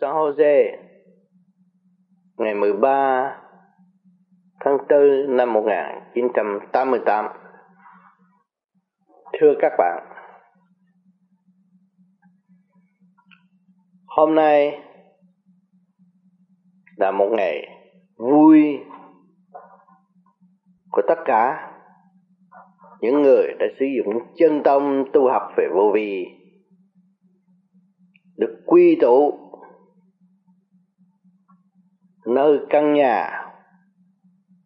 San 0.00 0.10
Jose 0.10 0.76
ngày 2.38 2.54
13 2.54 3.36
tháng 4.60 4.78
4 4.88 5.36
năm 5.36 5.52
1988. 5.52 7.26
Thưa 9.40 9.54
các 9.60 9.72
bạn, 9.78 10.04
hôm 14.06 14.34
nay 14.34 14.80
là 16.96 17.10
một 17.10 17.28
ngày 17.32 17.68
vui 18.16 18.78
của 20.90 21.02
tất 21.08 21.18
cả 21.24 21.72
những 23.00 23.22
người 23.22 23.46
đã 23.58 23.66
sử 23.78 23.84
dụng 23.96 24.34
chân 24.36 24.62
tâm 24.64 25.04
tu 25.12 25.28
học 25.28 25.42
về 25.56 25.68
vô 25.74 25.90
vi 25.94 26.26
được 28.36 28.62
quy 28.66 28.98
tụ 29.00 29.39
nơi 32.34 32.58
căn 32.70 32.92
nhà 32.92 33.46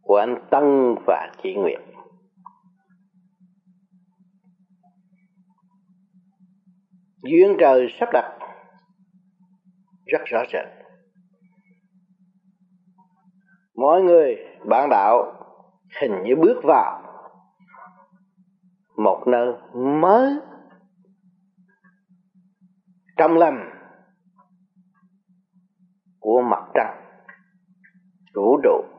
của 0.03 0.17
anh 0.17 0.49
Tân 0.51 0.95
và 1.07 1.33
chị 1.43 1.55
Nguyệt. 1.55 1.81
Duyên 7.23 7.57
trời 7.61 7.89
sắp 8.01 8.09
đặt 8.13 8.39
rất 10.07 10.21
rõ 10.25 10.43
rệt. 10.53 10.67
Mọi 13.77 14.03
người, 14.03 14.37
bạn 14.69 14.89
đạo, 14.91 15.33
hình 16.01 16.23
như 16.23 16.37
bước 16.43 16.61
vào 16.65 17.03
một 18.97 19.25
nơi 19.27 19.55
mới 19.75 20.33
trong 23.17 23.39
lành 23.39 23.71
của 26.21 26.43
mặt 26.43 26.65
trăng 26.75 27.04
vũ 28.35 28.61
trụ 28.63 28.95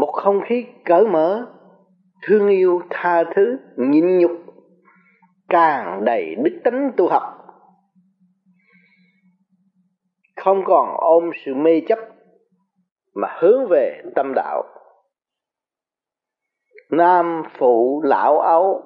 một 0.00 0.12
không 0.12 0.40
khí 0.46 0.66
cởi 0.84 1.06
mở, 1.06 1.46
thương 2.22 2.48
yêu 2.48 2.82
tha 2.90 3.24
thứ, 3.34 3.58
nhịn 3.76 4.18
nhục, 4.18 4.30
tràn 5.48 6.04
đầy 6.04 6.34
đức 6.34 6.60
tính 6.64 6.90
tu 6.96 7.08
học. 7.08 7.22
Không 10.36 10.62
còn 10.66 10.96
ôm 10.96 11.30
sự 11.44 11.54
mê 11.54 11.80
chấp, 11.88 11.98
mà 13.14 13.28
hướng 13.40 13.68
về 13.70 14.02
tâm 14.14 14.32
đạo. 14.36 14.62
Nam 16.90 17.42
phụ 17.58 18.02
lão 18.04 18.40
ấu 18.40 18.82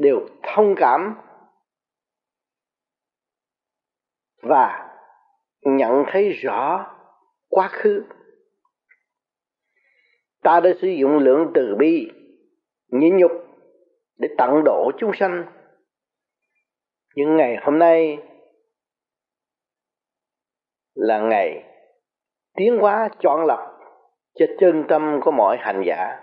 đều 0.00 0.20
thông 0.42 0.74
cảm 0.76 1.14
và 4.48 4.92
nhận 5.62 6.04
thấy 6.08 6.32
rõ 6.32 6.92
quá 7.48 7.68
khứ. 7.68 8.04
Ta 10.42 10.60
đã 10.60 10.70
sử 10.80 10.88
dụng 10.88 11.18
lượng 11.18 11.50
từ 11.54 11.74
bi 11.78 12.10
nhịn 12.88 13.16
nhục 13.16 13.32
để 14.18 14.28
tận 14.38 14.64
độ 14.64 14.90
chúng 14.98 15.10
sanh. 15.14 15.44
Nhưng 17.14 17.36
ngày 17.36 17.56
hôm 17.62 17.78
nay 17.78 18.18
là 20.94 21.20
ngày 21.20 21.64
tiến 22.56 22.78
hóa 22.78 23.08
chọn 23.20 23.46
lọc 23.46 23.60
cho 24.34 24.46
chân 24.58 24.84
tâm 24.88 25.20
của 25.24 25.30
mọi 25.30 25.56
hành 25.60 25.82
giả 25.86 26.22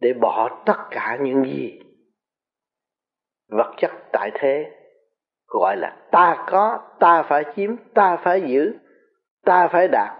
để 0.00 0.12
bỏ 0.20 0.62
tất 0.66 0.76
cả 0.90 1.18
những 1.20 1.44
gì 1.44 1.80
vật 3.48 3.74
chất 3.76 3.90
tại 4.12 4.30
thế 4.34 4.81
gọi 5.52 5.76
là 5.76 5.96
ta 6.10 6.44
có, 6.50 6.80
ta 7.00 7.22
phải 7.22 7.44
chiếm, 7.56 7.76
ta 7.94 8.16
phải 8.24 8.42
giữ, 8.46 8.74
ta 9.44 9.68
phải 9.72 9.88
đạt. 9.88 10.10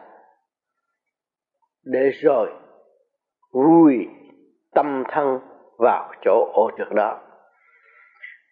Để 1.85 2.11
rồi 2.23 2.51
vui 3.53 4.09
tâm 4.75 5.05
thân 5.09 5.41
vào 5.79 6.13
chỗ 6.25 6.51
ô 6.53 6.71
trực 6.79 6.93
đó. 6.93 7.21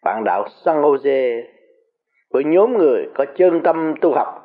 Bạn 0.03 0.25
đạo 0.25 0.45
San 0.65 0.77
Jose 0.77 1.43
với 2.31 2.45
nhóm 2.45 2.79
người 2.79 3.07
có 3.15 3.25
chân 3.37 3.61
tâm 3.65 3.95
tu 4.01 4.13
học, 4.15 4.43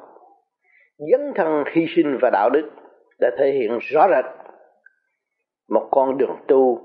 dấn 1.12 1.34
thân 1.36 1.64
hy 1.72 1.86
sinh 1.96 2.18
và 2.22 2.30
đạo 2.30 2.50
đức, 2.50 2.72
đã 3.20 3.32
thể 3.38 3.52
hiện 3.52 3.80
rõ 3.82 4.08
rệt 4.10 4.26
một 5.70 5.88
con 5.92 6.18
đường 6.18 6.38
tu 6.48 6.82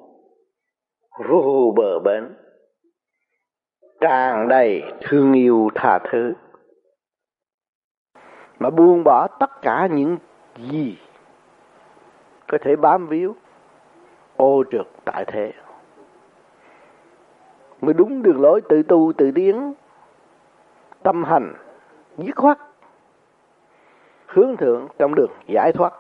vô 1.28 1.75
bờ 1.77 1.99
bến 1.99 2.34
tràn 4.00 4.49
đầy 4.49 4.83
thương 5.00 5.33
yêu 5.33 5.71
tha 5.75 5.99
thứ. 5.99 6.34
Mà 8.59 8.71
buông 8.71 9.05
bỏ 9.05 9.27
tất 9.41 9.62
cả 9.62 9.88
những 9.91 10.16
gì 10.56 10.99
có 12.49 12.59
thể 12.60 12.77
bám 12.77 13.06
víu, 13.06 13.37
ô 14.37 14.65
trượt 14.71 14.87
tại 15.05 15.25
thế. 15.27 15.53
Mới 17.81 17.94
đúng 17.94 18.22
đường 18.22 18.41
lối 18.41 18.60
tự 18.69 18.83
tu, 18.83 19.12
tự 19.19 19.31
tiến, 19.34 19.75
tâm 21.03 21.25
hành, 21.25 21.55
dứt 22.19 22.37
khoát, 22.37 22.59
hướng 24.27 24.56
thượng 24.56 24.89
trong 24.99 25.15
đường 25.15 25.31
giải 25.47 25.72
thoát. 25.72 25.93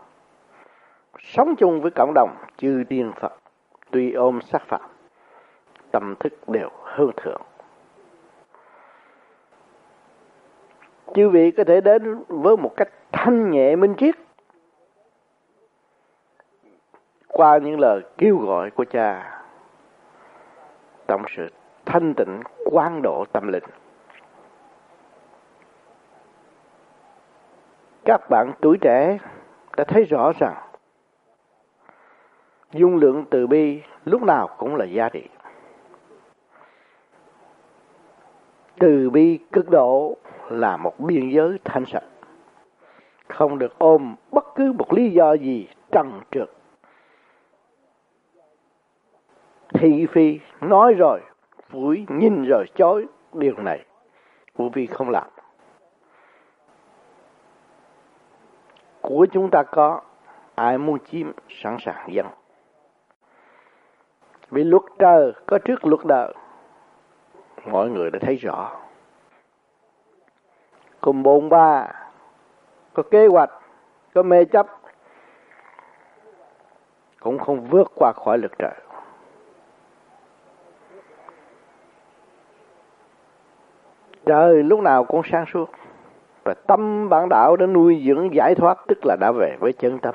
Sống 1.18 1.56
chung 1.56 1.80
với 1.80 1.90
cộng 1.90 2.14
đồng 2.14 2.36
chư 2.56 2.84
tiên 2.88 3.12
phật, 3.20 3.32
tuy 3.90 4.12
ôm 4.12 4.40
sắc 4.40 4.62
phạm, 4.62 4.90
tâm 5.90 6.14
thức 6.20 6.48
đều 6.48 6.68
hướng 6.82 7.10
thượng. 7.16 7.42
Chư 11.14 11.28
vị 11.28 11.50
có 11.50 11.64
thể 11.64 11.80
đến 11.80 12.24
với 12.28 12.56
một 12.56 12.72
cách 12.76 12.88
thanh 13.12 13.50
nhẹ, 13.50 13.76
minh 13.76 13.94
triết. 13.98 14.14
Qua 17.28 17.58
những 17.58 17.80
lời 17.80 18.02
kêu 18.18 18.36
gọi 18.36 18.70
của 18.70 18.84
cha 18.84 19.40
trong 21.08 21.22
sự 21.36 21.48
thanh 21.86 22.14
tịnh, 22.14 22.40
quán 22.64 23.02
độ 23.02 23.24
tâm 23.32 23.48
linh. 23.48 23.64
Các 28.04 28.30
bạn 28.30 28.52
tuổi 28.60 28.78
trẻ 28.80 29.18
đã 29.76 29.84
thấy 29.84 30.04
rõ 30.04 30.32
rằng, 30.38 30.56
dung 32.72 32.96
lượng 32.96 33.24
từ 33.30 33.46
bi 33.46 33.82
lúc 34.04 34.22
nào 34.22 34.48
cũng 34.58 34.76
là 34.76 34.84
giá 34.84 35.08
trị. 35.08 35.28
Từ 38.78 39.10
bi 39.10 39.38
cực 39.52 39.70
độ 39.70 40.16
là 40.50 40.76
một 40.76 41.00
biên 41.00 41.30
giới 41.30 41.58
thanh 41.64 41.84
sạch. 41.86 42.04
Không 43.28 43.58
được 43.58 43.78
ôm 43.78 44.14
bất 44.30 44.44
cứ 44.54 44.72
một 44.72 44.92
lý 44.92 45.10
do 45.10 45.32
gì 45.32 45.68
trần 45.92 46.20
trượt. 46.30 46.50
Thị 49.74 50.06
phi 50.12 50.40
nói 50.60 50.94
rồi 50.94 51.20
vui 51.70 52.06
nhìn 52.08 52.44
rồi 52.44 52.64
chối 52.74 53.06
điều 53.32 53.54
này. 53.56 53.84
Vũ 54.56 54.68
vi 54.68 54.86
không 54.86 55.10
làm. 55.10 55.28
Của 59.00 59.26
chúng 59.32 59.50
ta 59.50 59.62
có, 59.62 60.00
ai 60.54 60.78
muốn 60.78 60.98
chiếm 61.10 61.32
sẵn 61.48 61.76
sàng 61.80 62.14
dân. 62.14 62.26
vì 64.50 64.64
luật 64.64 64.82
trời 64.98 65.32
có 65.46 65.58
trước 65.58 65.86
luật 65.86 66.04
đời. 66.04 66.34
Mọi 67.66 67.88
người 67.88 68.10
đã 68.10 68.18
thấy 68.22 68.36
rõ 68.36 68.80
cùng 71.00 71.22
bồn 71.22 71.48
ba. 71.48 71.86
Có 72.92 73.02
kế 73.02 73.26
hoạch, 73.26 73.50
có 74.14 74.22
mê 74.22 74.44
chấp. 74.44 74.66
Cũng 77.20 77.38
không 77.38 77.66
vượt 77.70 77.92
qua 77.94 78.12
khỏi 78.12 78.38
lực 78.38 78.52
trời. 78.58 78.74
Trời 84.26 84.62
lúc 84.62 84.80
nào 84.80 85.04
cũng 85.04 85.22
sáng 85.30 85.44
suốt. 85.52 85.70
Và 86.44 86.54
tâm 86.54 87.08
bản 87.08 87.28
đạo 87.28 87.56
đã 87.56 87.66
nuôi 87.66 88.02
dưỡng, 88.06 88.34
giải 88.34 88.54
thoát, 88.54 88.78
tức 88.88 88.98
là 89.04 89.16
đã 89.20 89.32
về 89.32 89.56
với 89.60 89.72
chân 89.72 89.98
tâm. 89.98 90.14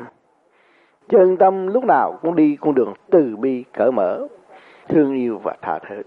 Chân 1.10 1.38
tâm 1.38 1.68
lúc 1.68 1.84
nào 1.84 2.20
cũng 2.22 2.36
đi 2.36 2.58
con 2.62 2.76
đường 2.76 2.94
từ 3.12 3.36
bi, 3.36 3.64
cởi 3.74 3.92
mở, 3.92 4.28
thương 4.88 5.14
yêu 5.14 5.40
và 5.44 5.56
tha 5.62 5.80
thứ. 5.80 6.04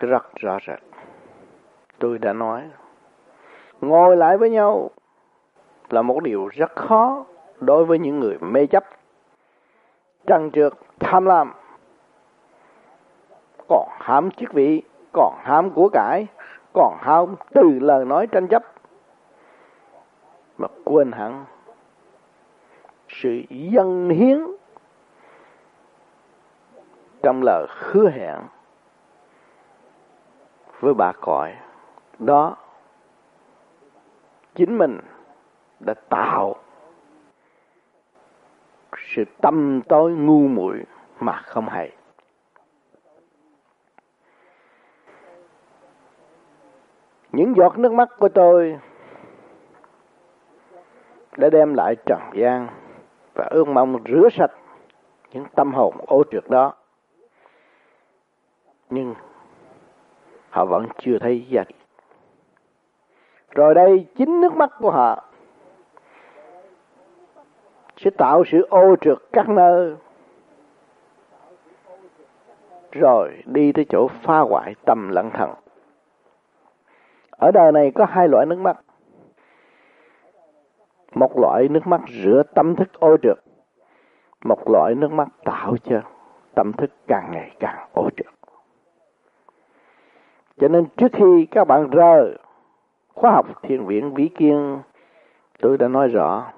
Rất 0.00 0.34
rõ 0.34 0.58
rệt 0.66 0.95
tôi 1.98 2.18
đã 2.18 2.32
nói, 2.32 2.62
ngồi 3.80 4.16
lại 4.16 4.36
với 4.36 4.50
nhau 4.50 4.90
là 5.88 6.02
một 6.02 6.22
điều 6.22 6.48
rất 6.48 6.76
khó 6.76 7.24
đối 7.60 7.84
với 7.84 7.98
những 7.98 8.20
người 8.20 8.38
mê 8.40 8.66
chấp. 8.66 8.84
Trần 10.26 10.50
trượt, 10.50 10.72
tham 11.00 11.26
lam, 11.26 11.52
còn 13.68 13.88
hám 14.00 14.30
chức 14.30 14.52
vị, 14.52 14.82
còn 15.12 15.34
ham 15.42 15.70
của 15.70 15.88
cải, 15.92 16.26
còn 16.72 16.96
ham 17.00 17.34
từ 17.54 17.78
lời 17.80 18.04
nói 18.04 18.26
tranh 18.26 18.48
chấp. 18.48 18.62
Mà 20.58 20.68
quên 20.84 21.12
hẳn, 21.12 21.44
sự 23.08 23.42
dân 23.50 24.08
hiến 24.08 24.38
trong 27.22 27.42
lời 27.42 27.66
hứa 27.68 28.10
hẹn 28.10 28.36
với 30.80 30.94
bà 30.94 31.12
cõi 31.12 31.54
đó, 32.18 32.56
chính 34.54 34.78
mình 34.78 35.00
đã 35.80 35.94
tạo 36.08 36.56
sự 38.98 39.24
tâm 39.40 39.80
tối 39.88 40.12
ngu 40.12 40.48
muội 40.48 40.84
mà 41.20 41.42
không 41.44 41.68
hay. 41.68 41.92
Những 47.32 47.54
giọt 47.56 47.78
nước 47.78 47.92
mắt 47.92 48.08
của 48.18 48.28
tôi 48.28 48.78
đã 51.36 51.50
đem 51.50 51.74
lại 51.74 51.96
trần 52.06 52.20
gian 52.34 52.68
và 53.34 53.44
ước 53.50 53.68
mong 53.68 54.02
rửa 54.08 54.28
sạch 54.32 54.52
những 55.32 55.44
tâm 55.54 55.74
hồn 55.74 55.94
ô 56.06 56.22
trượt 56.30 56.44
đó. 56.50 56.74
Nhưng 58.90 59.14
họ 60.50 60.64
vẫn 60.64 60.86
chưa 60.98 61.18
thấy 61.18 61.46
giá 61.50 61.64
trị 61.68 61.75
rồi 63.56 63.74
đây, 63.74 64.06
chính 64.16 64.40
nước 64.40 64.52
mắt 64.52 64.70
của 64.78 64.90
họ 64.90 65.24
sẽ 67.96 68.10
tạo 68.10 68.44
sự 68.46 68.66
ô 68.70 68.96
trượt 69.00 69.18
các 69.32 69.48
nơi. 69.48 69.94
Rồi 72.92 73.42
đi 73.46 73.72
tới 73.72 73.86
chỗ 73.88 74.08
phá 74.22 74.38
hoại 74.38 74.74
tâm 74.84 75.08
lẫn 75.08 75.30
thần 75.30 75.50
ở 77.30 77.50
đời 77.50 77.72
này 77.72 77.92
có 77.94 78.04
hai 78.04 78.28
loại 78.28 78.46
nước 78.46 78.58
mắt. 78.58 78.76
Một 81.14 81.38
loại 81.38 81.68
nước 81.68 81.86
mắt 81.86 82.00
rửa 82.08 82.42
tâm 82.54 82.76
thức 82.76 82.88
ô 83.00 83.16
trượt. 83.22 83.38
Một 84.44 84.70
loại 84.70 84.94
nước 84.94 85.12
mắt 85.12 85.28
tạo 85.44 85.76
cho 85.84 86.00
tâm 86.54 86.72
thức 86.72 86.90
càng 87.06 87.30
ngày 87.32 87.50
càng 87.60 87.88
ô 87.92 88.08
trượt. 88.16 88.34
Cho 90.58 90.68
nên 90.68 90.86
trước 90.96 91.12
khi 91.12 91.46
các 91.50 91.64
bạn 91.64 91.90
rơi 91.90 92.36
khoa 93.16 93.32
học 93.32 93.46
thiền 93.62 93.86
viện 93.86 94.14
Vĩ 94.14 94.28
Kiên, 94.28 94.78
tôi 95.60 95.78
đã 95.78 95.88
nói 95.88 96.08
rõ, 96.08 96.52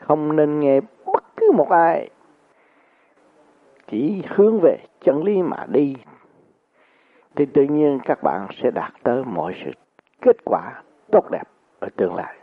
không 0.00 0.36
nên 0.36 0.60
nghe 0.60 0.80
bất 1.06 1.24
cứ 1.36 1.52
một 1.52 1.68
ai 1.70 2.10
chỉ 3.88 4.22
hướng 4.28 4.60
về 4.60 4.78
chân 5.00 5.22
lý 5.24 5.42
mà 5.42 5.66
đi, 5.68 5.96
thì 7.34 7.46
tự 7.46 7.62
nhiên 7.62 7.98
các 8.04 8.22
bạn 8.22 8.46
sẽ 8.62 8.70
đạt 8.70 8.92
tới 9.02 9.24
mọi 9.24 9.54
sự 9.64 9.70
kết 10.20 10.36
quả 10.44 10.82
tốt 11.12 11.30
đẹp 11.30 11.44
ở 11.80 11.88
tương 11.96 12.14
lai. 12.14 12.36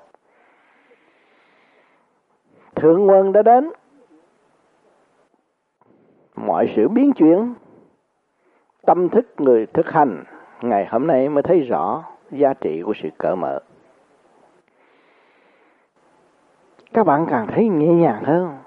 Thượng 2.75 3.09
quân 3.09 3.31
đã 3.31 3.41
đến. 3.41 3.71
Mọi 6.35 6.73
sự 6.75 6.87
biến 6.87 7.13
chuyển, 7.13 7.53
tâm 8.85 9.09
thức 9.09 9.25
người 9.37 9.65
thực 9.65 9.89
hành 9.89 10.23
ngày 10.61 10.85
hôm 10.85 11.07
nay 11.07 11.29
mới 11.29 11.43
thấy 11.43 11.59
rõ 11.59 12.03
giá 12.31 12.53
trị 12.53 12.81
của 12.85 12.93
sự 13.03 13.09
cởi 13.17 13.35
mở. 13.35 13.59
Các 16.93 17.03
bạn 17.03 17.25
càng 17.29 17.47
thấy 17.47 17.69
nhẹ 17.69 17.87
nhàng 17.87 18.23
hơn. 18.23 18.57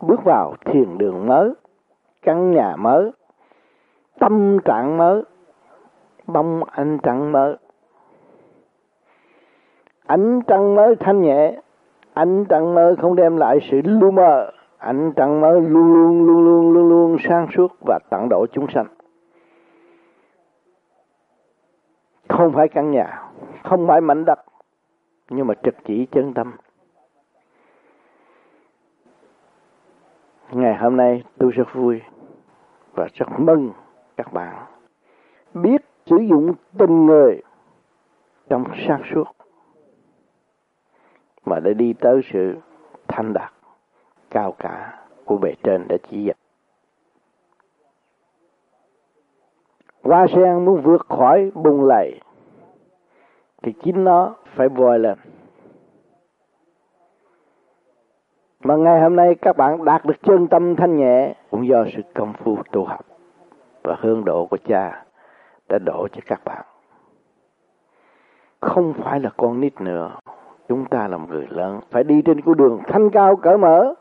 Bước 0.00 0.24
vào 0.24 0.54
thiền 0.64 0.98
đường 0.98 1.26
mới, 1.26 1.52
căn 2.22 2.50
nhà 2.50 2.76
mới, 2.76 3.10
tâm 4.18 4.58
trạng 4.64 4.96
mới 4.96 5.22
bông 6.26 6.64
ánh 6.64 6.98
trăng 7.02 7.32
mới. 7.32 7.56
Ánh 10.06 10.40
trăng 10.46 10.74
mới 10.74 10.96
thanh 10.96 11.22
nhẹ, 11.22 11.60
ánh 12.14 12.44
trăng 12.44 12.74
mới 12.74 12.96
không 12.96 13.16
đem 13.16 13.36
lại 13.36 13.58
sự 13.70 13.80
lu 13.84 14.10
mờ. 14.10 14.50
Ánh 14.78 15.12
trăng 15.16 15.40
mới 15.40 15.60
luôn 15.60 15.94
luôn 15.94 16.26
luôn 16.26 16.44
luôn 16.44 16.72
luôn 16.72 16.88
luôn 16.88 17.16
sáng 17.28 17.46
suốt 17.56 17.72
và 17.86 17.98
tận 18.10 18.28
độ 18.28 18.46
chúng 18.52 18.66
sanh. 18.74 18.86
Không 22.38 22.52
phải 22.52 22.68
căn 22.68 22.90
nhà, 22.90 23.22
không 23.64 23.86
phải 23.86 24.00
mảnh 24.00 24.24
đất, 24.24 24.38
nhưng 25.30 25.46
mà 25.46 25.54
trực 25.62 25.74
chỉ 25.84 26.06
chân 26.12 26.34
tâm 26.34 26.56
ngày 30.52 30.76
hôm 30.76 30.96
nay 30.96 31.24
tôi 31.38 31.50
rất 31.50 31.74
vui 31.74 32.00
và 32.92 33.08
rất 33.14 33.26
mừng 33.38 33.72
các 34.16 34.32
bạn 34.32 34.66
biết 35.54 35.84
sử 36.06 36.16
dụng 36.16 36.54
tình 36.78 37.06
người 37.06 37.42
trong 38.48 38.64
sáng 38.86 39.02
suốt, 39.14 39.24
mà 41.44 41.60
để 41.60 41.74
đi 41.74 41.94
tới 42.00 42.20
sự 42.32 42.56
thanh 43.08 43.32
đạt 43.32 43.52
cao 44.30 44.52
cả 44.58 45.04
của 45.24 45.38
bề 45.38 45.54
trên 45.62 45.88
đã 45.88 45.96
chỉ 46.10 46.24
dẫn. 46.24 46.36
Hoa 50.02 50.26
sen 50.34 50.64
muốn 50.64 50.82
vượt 50.82 51.06
khỏi 51.08 51.50
bùng 51.54 51.84
lầy 51.84 52.20
thì 53.68 53.74
chính 53.82 54.04
nó 54.04 54.34
phải 54.54 54.68
vòi 54.68 54.98
lên. 54.98 55.18
Mà 58.64 58.76
ngày 58.76 59.00
hôm 59.00 59.16
nay 59.16 59.34
các 59.34 59.56
bạn 59.56 59.84
đạt 59.84 60.04
được 60.04 60.14
chân 60.22 60.46
tâm 60.46 60.76
thanh 60.76 60.96
nhẹ 60.96 61.34
cũng 61.50 61.66
do 61.66 61.84
sự 61.96 62.02
công 62.14 62.32
phu 62.32 62.56
tu 62.72 62.84
học 62.84 63.04
và 63.82 63.96
hương 64.00 64.24
độ 64.24 64.46
của 64.46 64.56
cha 64.64 65.04
đã 65.68 65.78
đổ 65.78 66.08
cho 66.12 66.20
các 66.26 66.44
bạn. 66.44 66.64
Không 68.60 68.92
phải 68.92 69.20
là 69.20 69.30
con 69.36 69.60
nít 69.60 69.80
nữa, 69.80 70.10
chúng 70.68 70.84
ta 70.84 71.08
là 71.08 71.16
một 71.16 71.26
người 71.30 71.46
lớn, 71.50 71.80
phải 71.90 72.04
đi 72.04 72.22
trên 72.22 72.40
con 72.40 72.56
đường 72.56 72.80
thanh 72.86 73.10
cao 73.10 73.36
cởi 73.36 73.58
mở. 73.58 73.94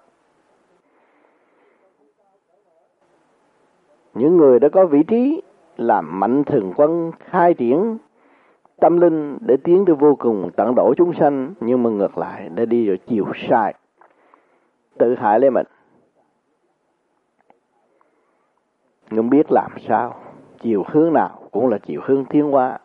Những 4.14 4.38
người 4.38 4.60
đã 4.60 4.70
có 4.70 4.86
vị 4.86 5.04
trí 5.04 5.42
làm 5.78 6.20
mạnh 6.20 6.44
thường 6.44 6.74
quân 6.76 7.12
khai 7.20 7.54
triển 7.54 7.98
tâm 8.80 9.02
linh 9.02 9.38
để 9.42 9.58
tiến 9.64 9.86
tới 9.86 9.96
vô 9.96 10.16
cùng 10.16 10.50
tận 10.56 10.76
đổ 10.76 10.94
chúng 10.98 11.14
sanh, 11.14 11.54
nhưng 11.60 11.84
mà 11.84 11.90
ngược 11.90 12.18
lại 12.18 12.50
để 12.56 12.66
đi 12.66 12.88
vào 12.88 12.98
chiều 13.08 13.26
sai. 13.50 13.74
Tự 14.98 15.16
hại 15.16 15.40
lấy 15.40 15.50
mình. 15.52 15.66
Nhưng 19.10 19.30
biết 19.30 19.52
làm 19.52 19.72
sao. 19.88 20.16
Chiều 20.62 20.84
hướng 20.88 21.14
nào 21.14 21.40
cũng 21.52 21.68
là 21.68 21.78
chiều 21.78 22.02
hướng 22.04 22.26
tiến 22.26 22.52
hóa. 22.52 22.80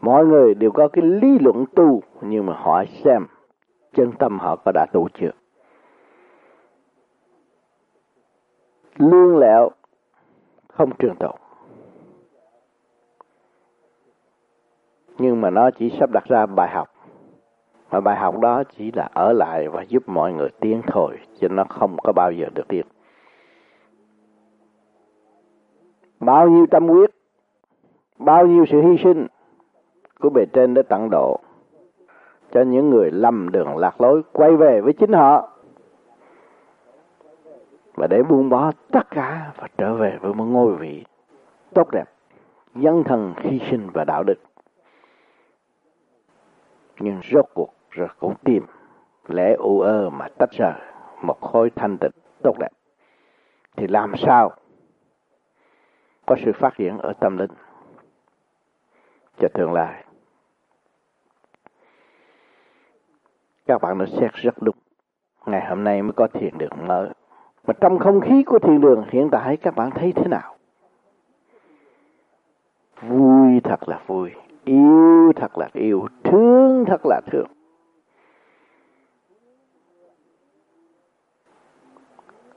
Mọi 0.00 0.26
người 0.26 0.54
đều 0.54 0.70
có 0.70 0.88
cái 0.88 1.04
lý 1.04 1.38
luận 1.38 1.64
tu, 1.74 2.02
nhưng 2.20 2.46
mà 2.46 2.52
hỏi 2.56 2.86
xem 3.04 3.26
chân 3.94 4.12
tâm 4.18 4.38
họ 4.38 4.56
có 4.56 4.72
đã 4.74 4.86
tu 4.92 5.08
chưa? 5.14 5.30
Lương 8.98 9.38
lẹo 9.38 9.70
không 10.68 10.90
trường 10.98 11.16
tồn. 11.16 11.43
Nhưng 15.18 15.40
mà 15.40 15.50
nó 15.50 15.70
chỉ 15.70 15.90
sắp 15.98 16.10
đặt 16.10 16.24
ra 16.24 16.46
bài 16.46 16.70
học. 16.70 16.88
Mà 17.90 18.00
bài 18.00 18.16
học 18.16 18.38
đó 18.38 18.62
chỉ 18.76 18.92
là 18.92 19.08
ở 19.14 19.32
lại 19.32 19.68
và 19.68 19.82
giúp 19.82 20.02
mọi 20.06 20.32
người 20.32 20.48
tiến 20.60 20.82
thôi, 20.86 21.18
chứ 21.40 21.48
nó 21.48 21.64
không 21.64 21.96
có 22.02 22.12
bao 22.12 22.32
giờ 22.32 22.46
được 22.54 22.68
tiến 22.68 22.86
bao 26.24 26.48
nhiêu 26.48 26.66
tâm 26.66 26.88
huyết, 26.88 27.10
bao 28.18 28.46
nhiêu 28.46 28.64
sự 28.70 28.82
hy 28.82 28.96
sinh 29.04 29.26
của 30.20 30.30
bề 30.30 30.46
trên 30.52 30.74
để 30.74 30.82
tặng 30.82 31.08
độ 31.10 31.40
cho 32.52 32.62
những 32.62 32.90
người 32.90 33.10
lầm 33.10 33.50
đường 33.52 33.76
lạc 33.76 34.00
lối 34.00 34.22
quay 34.32 34.56
về 34.56 34.80
với 34.80 34.92
chính 34.92 35.12
họ. 35.12 35.48
Và 37.94 38.06
để 38.06 38.22
buông 38.22 38.48
bỏ 38.48 38.72
tất 38.92 39.10
cả 39.10 39.52
và 39.56 39.68
trở 39.78 39.94
về 39.94 40.18
với 40.20 40.34
một 40.34 40.44
ngôi 40.44 40.74
vị 40.76 41.04
tốt 41.74 41.90
đẹp 41.92 42.04
dân 42.74 43.04
thần 43.04 43.34
hy 43.36 43.60
sinh 43.70 43.88
và 43.94 44.04
đạo 44.04 44.22
đức 44.22 44.38
nhưng 46.98 47.20
rốt 47.30 47.44
cuộc 47.54 47.74
rồi 47.90 48.08
cũng 48.18 48.34
tìm 48.44 48.66
lẽ 49.28 49.54
u 49.58 49.80
ơ 49.80 50.10
mà 50.10 50.28
tách 50.38 50.50
rời 50.50 50.80
một 51.22 51.40
khối 51.40 51.70
thanh 51.70 51.98
tịnh 51.98 52.12
tốt 52.42 52.56
đẹp. 52.58 52.68
Thì 53.76 53.86
làm 53.86 54.12
sao 54.16 54.52
có 56.26 56.36
sự 56.44 56.52
phát 56.54 56.74
triển 56.76 56.98
ở 56.98 57.12
tâm 57.20 57.36
linh 57.36 57.50
cho 59.38 59.48
tương 59.54 59.72
lai? 59.72 60.04
Các 63.66 63.82
bạn 63.82 63.98
đã 63.98 64.06
xét 64.06 64.32
rất 64.34 64.54
đúng. 64.60 64.76
Ngày 65.46 65.66
hôm 65.68 65.84
nay 65.84 66.02
mới 66.02 66.12
có 66.12 66.26
thiền 66.26 66.58
đường 66.58 66.86
mới 66.86 67.08
mà 67.66 67.74
trong 67.80 67.98
không 67.98 68.20
khí 68.20 68.42
của 68.46 68.58
thiền 68.58 68.80
đường 68.80 69.04
hiện 69.10 69.28
tại 69.32 69.56
các 69.56 69.76
bạn 69.76 69.90
thấy 69.90 70.12
thế 70.12 70.28
nào? 70.28 70.56
Vui 73.02 73.60
thật 73.64 73.88
là 73.88 74.00
vui 74.06 74.32
yêu 74.64 75.32
thật 75.36 75.58
là 75.58 75.68
yêu, 75.72 76.06
thương 76.24 76.84
thật 76.86 77.06
là 77.06 77.20
thương. 77.26 77.46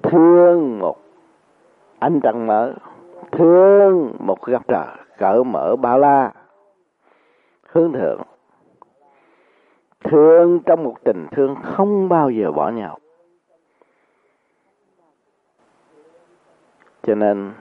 Thương 0.04 0.80
một 0.80 0.98
ánh 2.00 2.20
trăng 2.24 2.48
mở, 2.48 2.74
thương 3.32 4.16
một 4.20 4.42
góc 4.42 4.68
trời, 4.68 4.88
cỡ 5.18 5.44
mở 5.44 5.76
bao 5.76 6.00
la. 6.00 6.34
Hướng 7.68 7.94
thượng, 7.94 8.22
thương 10.04 10.60
trong 10.66 10.84
một 10.84 10.96
tình 11.04 11.28
thương 11.32 11.56
không 11.64 12.10
bao 12.10 12.30
giờ 12.30 12.52
bỏ 12.52 12.70
nhau. 12.70 13.00
Cho 17.04 17.16
nên 17.16 17.54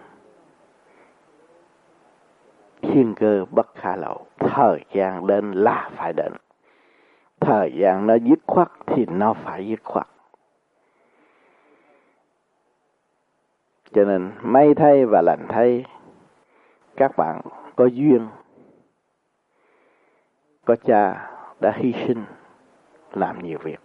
thiên 2.96 3.14
cơ 3.14 3.44
bất 3.50 3.74
khả 3.74 3.96
lậu, 3.96 4.26
thời 4.38 4.84
gian 4.92 5.26
đến 5.26 5.52
là 5.52 5.90
phải 5.96 6.12
đến. 6.12 6.32
Thời 7.40 7.72
gian 7.76 8.06
nó 8.06 8.14
dứt 8.14 8.38
khoát 8.46 8.68
thì 8.86 9.06
nó 9.06 9.32
phải 9.32 9.68
dứt 9.68 9.80
khoát. 9.84 10.06
Cho 13.92 14.04
nên, 14.04 14.32
may 14.42 14.74
thay 14.74 15.06
và 15.06 15.22
lành 15.22 15.46
thay, 15.48 15.84
các 16.96 17.16
bạn 17.16 17.40
có 17.76 17.86
duyên, 17.86 18.28
có 20.64 20.76
cha 20.76 21.30
đã 21.60 21.72
hy 21.76 21.92
sinh 22.06 22.24
làm 23.12 23.42
nhiều 23.42 23.58
việc. 23.62 23.80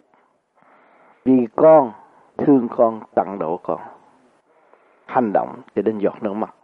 Vì 1.25 1.47
con, 1.55 1.91
thương 2.37 2.67
con, 2.69 3.01
tặng 3.15 3.39
độ 3.39 3.57
con, 3.57 3.81
hành 5.05 5.33
động 5.33 5.61
cho 5.75 5.81
đến 5.81 5.97
giọt 5.97 6.23
nước 6.23 6.33
mắt. 6.33 6.55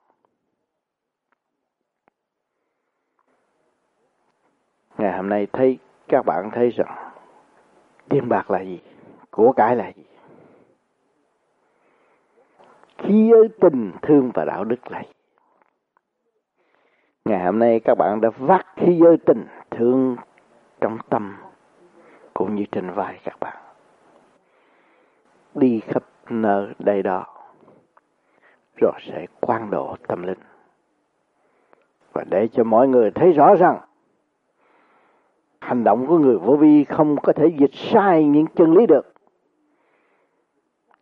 Ngày 4.97 5.17
hôm 5.17 5.29
nay 5.29 5.47
thấy, 5.53 5.79
các 6.07 6.25
bạn 6.25 6.51
thấy 6.51 6.69
rằng, 6.69 7.11
tiền 8.09 8.29
bạc 8.29 8.51
là 8.51 8.61
gì, 8.61 8.81
của 9.31 9.51
cải 9.51 9.75
là 9.75 9.91
gì? 9.95 10.03
Khi 12.97 13.29
giới 13.31 13.49
tình 13.59 13.91
thương 14.01 14.31
và 14.33 14.45
đạo 14.45 14.63
đức 14.63 14.91
là 14.91 15.01
gì? 15.01 15.11
Ngày 17.25 17.45
hôm 17.45 17.59
nay 17.59 17.79
các 17.79 17.97
bạn 17.97 18.21
đã 18.21 18.29
vác 18.37 18.65
khi 18.75 18.97
giới 19.01 19.17
tình 19.17 19.47
thương 19.71 20.15
trong 20.81 20.97
tâm 21.09 21.37
cũng 22.33 22.55
như 22.55 22.63
trên 22.71 22.91
vai 22.91 23.19
các 23.23 23.39
bạn. 23.39 23.57
Đi 25.55 25.79
khắp 25.87 26.03
nơi 26.29 26.73
đây 26.79 27.03
đó, 27.03 27.25
rồi 28.75 28.93
sẽ 29.07 29.25
quan 29.39 29.69
độ 29.69 29.95
tâm 30.07 30.23
linh. 30.23 30.39
Và 32.13 32.23
để 32.29 32.47
cho 32.47 32.63
mọi 32.63 32.87
người 32.87 33.11
thấy 33.11 33.31
rõ 33.31 33.55
rằng 33.55 33.79
hành 35.59 35.83
động 35.83 36.07
của 36.07 36.17
người 36.17 36.37
vô 36.37 36.55
vi 36.55 36.83
không 36.83 37.15
có 37.23 37.33
thể 37.33 37.47
dịch 37.47 37.73
sai 37.73 38.25
những 38.25 38.45
chân 38.55 38.73
lý 38.73 38.85
được. 38.85 39.13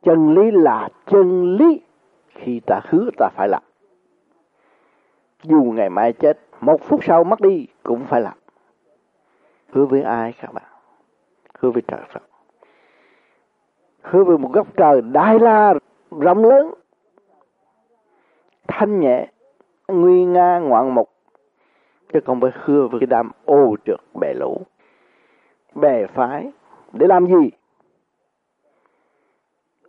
Chân 0.01 0.33
lý 0.35 0.51
là 0.51 0.89
chân 1.05 1.55
lý. 1.55 1.81
Khi 2.29 2.61
ta 2.65 2.79
hứa 2.83 3.09
ta 3.17 3.29
phải 3.35 3.47
làm. 3.49 3.63
Dù 5.43 5.63
ngày 5.63 5.89
mai 5.89 6.13
chết, 6.13 6.39
một 6.61 6.81
phút 6.81 7.03
sau 7.03 7.23
mất 7.23 7.41
đi 7.41 7.67
cũng 7.83 8.05
phải 8.05 8.21
làm. 8.21 8.37
Hứa 9.71 9.85
với 9.85 10.01
ai 10.01 10.33
các 10.41 10.53
bạn? 10.53 10.63
Hứa 11.59 11.71
với 11.71 11.81
trời 11.87 12.01
Phật. 12.13 12.23
Hứa 14.01 14.23
với 14.23 14.37
một 14.37 14.51
góc 14.53 14.67
trời 14.77 15.01
đại 15.01 15.39
la 15.39 15.73
rộng 16.11 16.45
lớn. 16.45 16.73
Thanh 18.67 18.99
nhẹ, 18.99 19.27
nguy 19.87 20.25
nga 20.25 20.59
ngoạn 20.59 20.95
mục 20.95 21.14
chứ 22.15 22.21
không 22.25 22.41
phải 22.41 22.51
khưa 22.51 22.87
với 22.91 22.99
cái 22.99 23.07
đám 23.07 23.31
ô 23.45 23.75
trượt 23.85 23.99
bè 24.19 24.33
lũ. 24.33 24.61
Bè 25.75 26.07
phái, 26.07 26.51
để 26.93 27.07
làm 27.07 27.27
gì? 27.27 27.49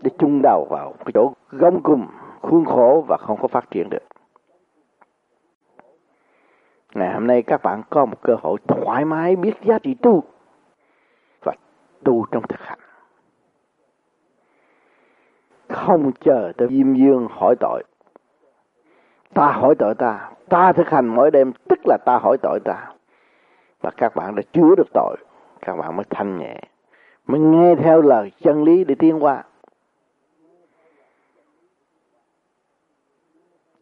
Để 0.00 0.10
chung 0.18 0.40
đầu 0.42 0.66
vào 0.70 0.94
cái 0.98 1.12
chỗ 1.14 1.32
gông 1.50 1.82
cùng 1.82 2.06
khuôn 2.42 2.64
khổ 2.64 3.04
và 3.08 3.16
không 3.16 3.38
có 3.42 3.48
phát 3.48 3.70
triển 3.70 3.90
được. 3.90 4.02
Ngày 6.94 7.14
hôm 7.14 7.26
nay 7.26 7.42
các 7.42 7.62
bạn 7.62 7.82
có 7.90 8.06
một 8.06 8.22
cơ 8.22 8.36
hội 8.42 8.58
thoải 8.68 9.04
mái 9.04 9.36
biết 9.36 9.54
giá 9.64 9.78
trị 9.78 9.94
tu 10.02 10.22
và 11.44 11.52
tu 12.04 12.26
trong 12.30 12.42
thực 12.48 12.60
hành. 12.60 12.78
Không 15.68 16.12
chờ 16.20 16.52
tới 16.56 16.68
diêm 16.70 16.94
dương 16.94 17.28
hỏi 17.30 17.54
tội 17.60 17.82
ta 19.36 19.52
hỏi 19.52 19.74
tội 19.78 19.94
ta. 19.94 20.30
Ta 20.48 20.72
thực 20.72 20.88
hành 20.88 21.06
mỗi 21.06 21.30
đêm, 21.30 21.52
tức 21.68 21.78
là 21.84 21.98
ta 22.04 22.18
hỏi 22.18 22.36
tội 22.42 22.60
ta. 22.64 22.92
Và 23.80 23.90
các 23.90 24.14
bạn 24.14 24.34
đã 24.34 24.42
chứa 24.52 24.74
được 24.76 24.88
tội. 24.94 25.16
Các 25.60 25.76
bạn 25.76 25.96
mới 25.96 26.04
thanh 26.10 26.38
nhẹ. 26.38 26.60
Mới 27.26 27.40
nghe 27.40 27.74
theo 27.74 28.02
lời 28.02 28.32
chân 28.40 28.64
lý 28.64 28.84
để 28.84 28.94
tiến 28.94 29.24
qua 29.24 29.44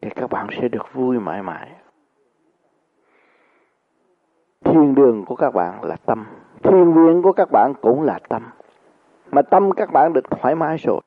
thì 0.01 0.09
các 0.15 0.29
bạn 0.29 0.47
sẽ 0.61 0.67
được 0.67 0.93
vui 0.93 1.19
mãi 1.19 1.43
mãi. 1.43 1.71
Thiên 4.63 4.95
đường 4.95 5.25
của 5.25 5.35
các 5.35 5.53
bạn 5.53 5.83
là 5.83 5.95
tâm. 6.05 6.25
Thiên 6.63 6.93
viên 6.93 7.21
của 7.21 7.33
các 7.33 7.51
bạn 7.51 7.73
cũng 7.81 8.01
là 8.01 8.19
tâm. 8.29 8.43
Mà 9.31 9.41
tâm 9.41 9.71
các 9.71 9.91
bạn 9.91 10.13
được 10.13 10.29
thoải 10.29 10.55
mái 10.55 10.77
rồi. 10.77 11.01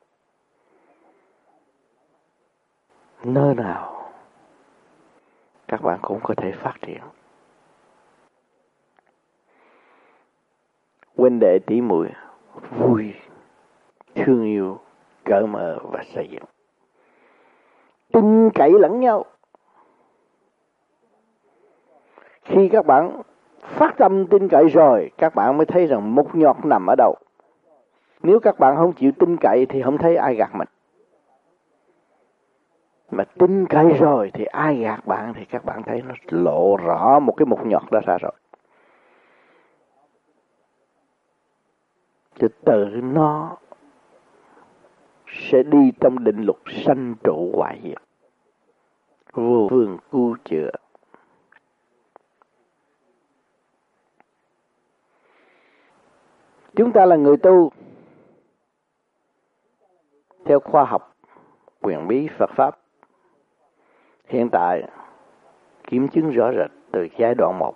Nơi 3.23 3.55
nào 3.55 3.98
các 5.69 5.81
bạn 5.81 5.99
cũng 6.01 6.19
có 6.23 6.33
thể 6.37 6.51
phát 6.51 6.73
triển. 6.81 7.01
Huynh 11.17 11.39
đệ 11.39 11.59
tỷ 11.59 11.81
muội, 11.81 12.09
vui, 12.77 13.13
thương 14.15 14.43
yêu, 14.43 14.79
cởi 15.25 15.47
mở 15.47 15.79
và 15.83 16.03
xây 16.03 16.27
dựng. 16.31 16.43
Tin 18.11 18.49
cậy 18.49 18.71
lẫn 18.79 18.99
nhau. 18.99 19.25
Khi 22.43 22.69
các 22.69 22.85
bạn 22.85 23.21
phát 23.61 23.97
tâm 23.97 24.27
tin 24.27 24.49
cậy 24.49 24.67
rồi, 24.67 25.11
các 25.17 25.35
bạn 25.35 25.57
mới 25.57 25.65
thấy 25.65 25.87
rằng 25.87 26.15
một 26.15 26.35
nhọt 26.35 26.65
nằm 26.65 26.87
ở 26.89 26.95
đâu. 26.97 27.15
Nếu 28.23 28.39
các 28.39 28.59
bạn 28.59 28.75
không 28.75 28.93
chịu 28.93 29.11
tin 29.19 29.37
cậy 29.37 29.65
thì 29.65 29.81
không 29.81 29.97
thấy 29.97 30.15
ai 30.15 30.35
gạt 30.35 30.55
mình 30.55 30.67
mà 33.11 33.23
tin 33.23 33.67
cậy 33.67 33.93
rồi 33.99 34.31
thì 34.33 34.45
ai 34.45 34.75
gạt 34.75 35.05
bạn 35.05 35.33
thì 35.33 35.45
các 35.45 35.65
bạn 35.65 35.83
thấy 35.83 36.01
nó 36.01 36.15
lộ 36.29 36.77
rõ 36.77 37.19
một 37.19 37.33
cái 37.37 37.45
mục 37.45 37.65
nhọt 37.65 37.91
đó 37.91 37.99
ra 38.05 38.17
rồi. 38.17 38.31
Thì 42.39 42.47
tự 42.65 42.85
nó 43.03 43.57
sẽ 45.27 45.63
đi 45.63 45.91
trong 45.99 46.23
định 46.23 46.41
luật 46.41 46.57
sanh 46.85 47.15
trụ 47.23 47.51
hoại 47.55 47.79
diệt. 47.83 47.97
Vô 49.33 49.67
phương 49.69 49.97
cứu 50.11 50.37
chữa. 50.45 50.71
Chúng 56.75 56.91
ta 56.91 57.05
là 57.05 57.15
người 57.15 57.37
tu. 57.37 57.71
Theo 60.45 60.59
khoa 60.59 60.85
học, 60.85 61.15
quyền 61.81 62.07
bí 62.07 62.27
Phật 62.37 62.49
pháp 62.55 62.79
hiện 64.29 64.49
tại, 64.49 64.83
kiểm 65.87 66.07
chứng 66.07 66.29
rõ 66.29 66.51
rệt 66.51 66.71
từ 66.91 67.07
giai 67.17 67.35
đoạn 67.35 67.59
một. 67.59 67.75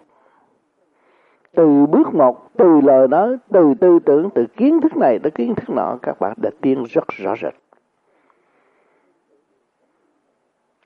Từ 1.56 1.86
bước 1.86 2.14
một, 2.14 2.50
từ 2.58 2.82
lời 2.82 3.08
nói, 3.08 3.38
từ 3.52 3.74
tư 3.82 4.00
tưởng, 4.06 4.30
từ 4.36 4.46
kiến 4.58 4.82
thức 4.82 4.98
này 4.98 5.20
tới 5.20 5.32
kiến 5.32 5.56
thức 5.56 5.70
nọ, 5.76 5.98
các 6.02 6.20
bạn 6.20 6.34
đã 6.42 6.50
tiến 6.62 6.84
rất 6.84 7.08
rõ 7.08 7.36
rệt. 7.42 7.54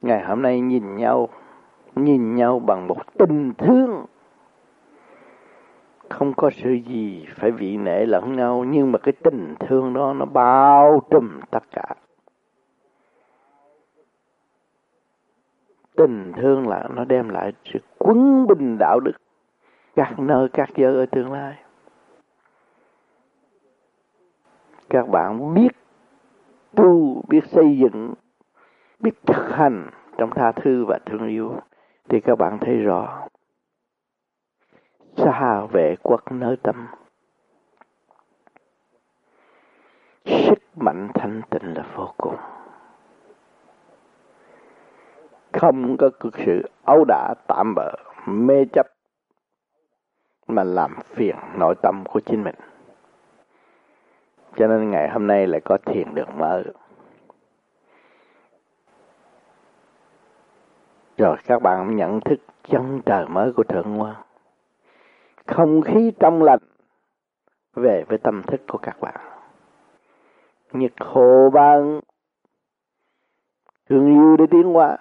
Ngày 0.01 0.23
hôm 0.23 0.41
nay 0.41 0.59
nhìn 0.59 0.95
nhau 0.95 1.29
nhìn 1.95 2.35
nhau 2.35 2.59
bằng 2.59 2.87
một 2.87 3.17
tình 3.17 3.53
thương. 3.57 4.05
Không 6.09 6.33
có 6.33 6.49
sự 6.49 6.71
gì 6.71 7.25
phải 7.35 7.51
vị 7.51 7.77
nể 7.77 8.05
lẫn 8.05 8.35
nhau, 8.35 8.63
nhưng 8.63 8.91
mà 8.91 8.99
cái 8.99 9.13
tình 9.23 9.55
thương 9.59 9.93
đó 9.93 10.13
nó 10.13 10.25
bao 10.25 11.01
trùm 11.09 11.39
tất 11.51 11.63
cả. 11.71 11.95
Tình 15.97 16.31
thương 16.35 16.67
là 16.67 16.87
nó 16.95 17.05
đem 17.05 17.29
lại 17.29 17.53
sự 17.65 17.79
quấn 17.97 18.47
bình 18.47 18.77
đạo 18.79 18.99
đức. 18.99 19.11
Các 19.95 20.19
nơi, 20.19 20.49
các 20.53 20.69
giới 20.75 20.95
ở 20.95 21.05
tương 21.05 21.31
lai. 21.31 21.57
Các 24.89 25.09
bạn 25.09 25.53
biết 25.53 25.69
tu, 26.75 27.21
biết 27.27 27.45
xây 27.45 27.77
dựng, 27.77 28.13
biết 28.99 29.11
thực 29.25 29.49
hành 29.49 29.89
trong 30.17 30.29
tha 30.35 30.51
thứ 30.51 30.85
và 30.85 30.99
thương 31.05 31.27
yêu, 31.27 31.59
thì 32.09 32.19
các 32.19 32.35
bạn 32.35 32.57
thấy 32.61 32.77
rõ 32.77 33.27
xa 35.17 35.65
vệ 35.73 35.95
quốc 36.03 36.31
nơi 36.31 36.57
tâm. 36.63 36.87
Sức 40.25 40.59
mạnh 40.75 41.07
thanh 41.13 41.41
tịnh 41.49 41.73
là 41.73 41.85
vô 41.95 42.13
cùng 42.17 42.35
không 45.53 45.97
có 45.97 46.09
cực 46.19 46.33
sự 46.45 46.69
ấu 46.85 47.05
đả 47.07 47.33
tạm 47.47 47.75
bỡ 47.75 47.91
mê 48.25 48.65
chấp 48.73 48.87
mà 50.47 50.63
làm 50.63 50.95
phiền 51.03 51.35
nội 51.57 51.75
tâm 51.81 52.03
của 52.05 52.19
chính 52.19 52.43
mình. 52.43 52.55
Cho 54.55 54.67
nên 54.67 54.91
ngày 54.91 55.09
hôm 55.09 55.27
nay 55.27 55.47
lại 55.47 55.61
có 55.65 55.77
thiền 55.85 56.15
đường 56.15 56.29
mở. 56.37 56.63
Rồi 61.17 61.37
các 61.45 61.61
bạn 61.61 61.95
nhận 61.95 62.19
thức 62.21 62.39
chân 62.63 63.01
trời 63.05 63.25
mới 63.27 63.53
của 63.53 63.63
thượng 63.63 63.97
hoa. 63.97 64.15
Không 65.47 65.81
khí 65.81 66.11
trong 66.19 66.43
lành 66.43 66.59
về 67.73 68.03
với 68.07 68.17
tâm 68.17 68.43
thức 68.43 68.61
của 68.67 68.77
các 68.77 68.99
bạn. 68.99 69.15
Nhiệt 70.71 70.93
hồ 70.99 71.49
ban 71.53 71.99
thương 73.89 74.05
yêu 74.05 74.37
để 74.37 74.45
tiến 74.51 74.75
qua 74.75 74.97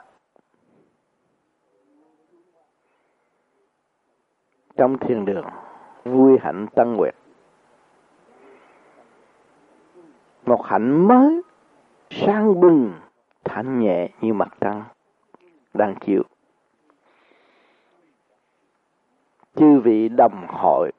trong 4.77 4.99
thiên 4.99 5.25
đường, 5.25 5.47
vui 6.05 6.39
hạnh 6.43 6.67
tân 6.75 6.97
nguyệt. 6.97 7.15
Một 10.47 10.65
hạnh 10.65 11.09
mới, 11.09 11.43
sang 12.11 12.61
bừng, 12.61 12.93
thanh 13.45 13.81
nhẹ 13.81 14.09
như 14.21 14.33
mặt 14.33 14.49
trăng, 14.61 14.85
đang 15.75 15.95
chiều. 16.01 16.23
Chư 19.55 19.81
vị 19.81 20.09
đồng 20.09 20.47
hội, 20.49 20.91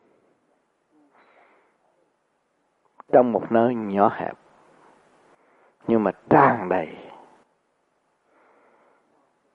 trong 3.12 3.31
một 3.31 3.51
nơi 3.51 3.75
nhỏ 3.75 4.12
hẹp, 4.15 4.38
nhưng 5.88 6.03
mà 6.03 6.12
tràn 6.29 6.69
đầy 6.69 6.98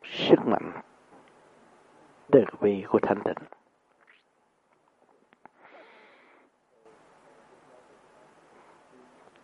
sức 0.04 0.46
mạnh, 0.46 0.72
từ 2.30 2.44
bi 2.60 2.84
của 2.88 2.98
thanh 3.02 3.22
tịnh. 3.24 3.61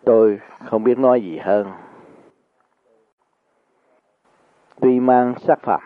Tôi 0.09 0.39
không 0.65 0.83
biết 0.83 0.99
nói 0.99 1.21
gì 1.21 1.37
hơn. 1.37 1.67
Tuy 4.81 4.99
mang 4.99 5.33
sắc 5.39 5.59
phạm 5.61 5.81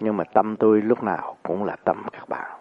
nhưng 0.00 0.16
mà 0.16 0.24
tâm 0.24 0.56
tôi 0.56 0.82
lúc 0.82 1.02
nào 1.02 1.36
cũng 1.42 1.64
là 1.64 1.76
tâm 1.84 2.02
các 2.12 2.28
bạn. 2.28 2.60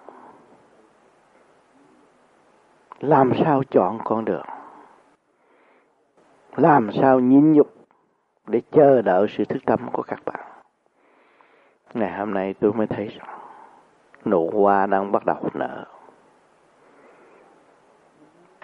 Làm 2.99 3.31
sao 3.43 3.63
chọn 3.63 3.99
con 4.03 4.25
đường? 4.25 4.45
Làm 6.55 6.89
sao 7.01 7.19
nhịn 7.19 7.53
nhục 7.53 7.73
để 8.47 8.61
chờ 8.71 9.01
đợi 9.01 9.27
sự 9.37 9.45
thức 9.45 9.59
tâm 9.65 9.79
của 9.93 10.03
các 10.03 10.19
bạn? 10.25 10.45
Ngày 11.93 12.17
hôm 12.17 12.33
nay 12.33 12.53
tôi 12.59 12.73
mới 12.73 12.87
thấy 12.87 13.07
rằng, 13.07 13.39
nụ 14.25 14.49
hoa 14.53 14.85
đang 14.85 15.11
bắt 15.11 15.25
đầu 15.25 15.49
nở 15.53 15.85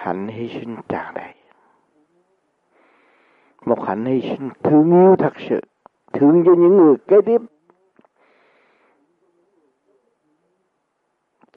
hạnh 0.01 0.27
hy 0.27 0.49
sinh 0.49 0.75
tràn 0.89 1.13
đầy. 1.13 1.33
Một 3.65 3.83
hạnh 3.83 4.05
hy 4.05 4.21
sinh 4.21 4.49
thương 4.63 4.91
yêu 4.91 5.15
thật 5.19 5.33
sự, 5.49 5.61
thương 6.13 6.43
cho 6.45 6.55
những 6.57 6.77
người 6.77 6.95
kế 7.07 7.17
tiếp. 7.25 7.41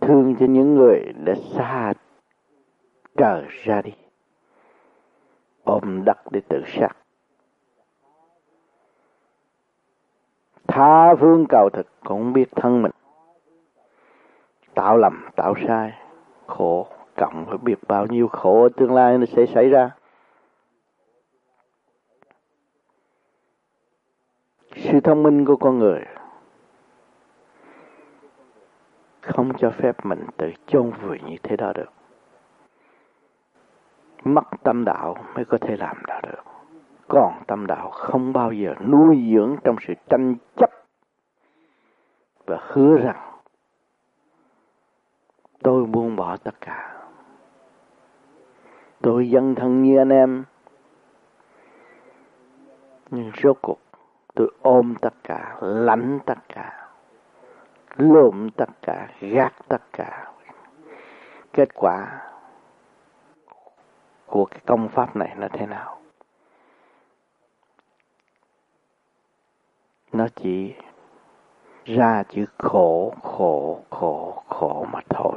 Thương 0.00 0.36
cho 0.40 0.46
những 0.46 0.74
người 0.74 1.12
đã 1.24 1.34
xa 1.56 1.92
trời 3.16 3.44
ra 3.64 3.82
đi. 3.82 3.92
Ôm 5.64 6.04
đất 6.04 6.18
để 6.30 6.40
tự 6.48 6.62
sát. 6.66 6.96
Tha 10.66 11.14
phương 11.20 11.46
cầu 11.48 11.70
thực 11.70 11.86
cũng 12.04 12.32
biết 12.32 12.48
thân 12.56 12.82
mình. 12.82 12.92
Tạo 14.74 14.96
lầm, 14.96 15.28
tạo 15.36 15.54
sai, 15.66 15.92
khổ 16.46 16.86
cộng 17.16 17.44
với 17.44 17.58
biết 17.58 17.78
bao 17.88 18.06
nhiêu 18.06 18.28
khổ 18.28 18.62
ở 18.62 18.68
tương 18.76 18.94
lai 18.94 19.18
nó 19.18 19.26
sẽ 19.26 19.46
xảy 19.46 19.68
ra. 19.68 19.90
Sự 24.76 25.00
thông 25.00 25.22
minh 25.22 25.44
của 25.44 25.56
con 25.56 25.78
người 25.78 26.00
không 29.20 29.52
cho 29.58 29.70
phép 29.70 30.04
mình 30.04 30.26
tự 30.36 30.50
chôn 30.66 30.90
vùi 30.90 31.18
như 31.26 31.36
thế 31.42 31.56
đó 31.56 31.72
được. 31.74 31.92
Mất 34.24 34.44
tâm 34.62 34.84
đạo 34.84 35.16
mới 35.34 35.44
có 35.44 35.58
thể 35.58 35.76
làm 35.76 35.96
đó 36.06 36.20
được. 36.22 36.42
Còn 37.08 37.42
tâm 37.46 37.66
đạo 37.66 37.90
không 37.90 38.32
bao 38.32 38.52
giờ 38.52 38.74
nuôi 38.88 39.30
dưỡng 39.34 39.56
trong 39.64 39.76
sự 39.86 39.94
tranh 40.08 40.34
chấp 40.56 40.70
và 42.46 42.58
hứa 42.60 42.96
rằng 42.96 43.40
tôi 45.62 45.84
buông 45.84 46.16
bỏ 46.16 46.36
tất 46.36 46.54
cả 46.60 46.93
tôi 49.04 49.30
dân 49.30 49.54
thân 49.54 49.82
như 49.82 49.98
anh 49.98 50.08
em. 50.08 50.44
Nhưng 53.10 53.30
rốt 53.42 53.58
cuộc, 53.62 53.78
tôi 54.34 54.52
ôm 54.62 54.94
tất 55.00 55.14
cả 55.24 55.56
lãnh 55.60 56.18
tất 56.26 56.38
cả 56.48 56.88
lộn 57.96 58.50
tất 58.56 58.68
cả 58.82 59.08
gác 59.20 59.52
tất 59.68 59.82
cả. 59.92 60.32
Kết 61.52 61.74
quả 61.74 62.22
của 64.26 64.44
cái 64.44 64.60
công 64.66 64.88
pháp 64.88 65.16
này 65.16 65.34
là 65.36 65.48
thế 65.48 65.66
nào? 65.66 66.00
Nó 70.12 70.26
chỉ 70.36 70.74
ra 71.84 72.22
chữ 72.28 72.44
khổ 72.58 73.14
khổ 73.22 73.82
khổ 73.90 74.42
khổ 74.48 74.86
mà 74.92 75.00
thôi 75.08 75.33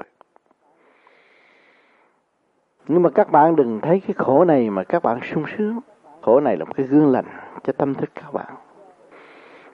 nhưng 2.87 3.03
mà 3.03 3.09
các 3.09 3.31
bạn 3.31 3.55
đừng 3.55 3.79
thấy 3.81 3.99
cái 3.99 4.13
khổ 4.13 4.45
này 4.45 4.69
mà 4.69 4.83
các 4.83 5.03
bạn 5.03 5.19
sung 5.33 5.43
sướng. 5.57 5.79
Khổ 6.21 6.39
này 6.39 6.57
là 6.57 6.65
một 6.65 6.73
cái 6.75 6.85
gương 6.85 7.11
lành 7.11 7.25
cho 7.63 7.73
tâm 7.73 7.95
thức 7.95 8.09
các 8.15 8.33
bạn. 8.33 8.55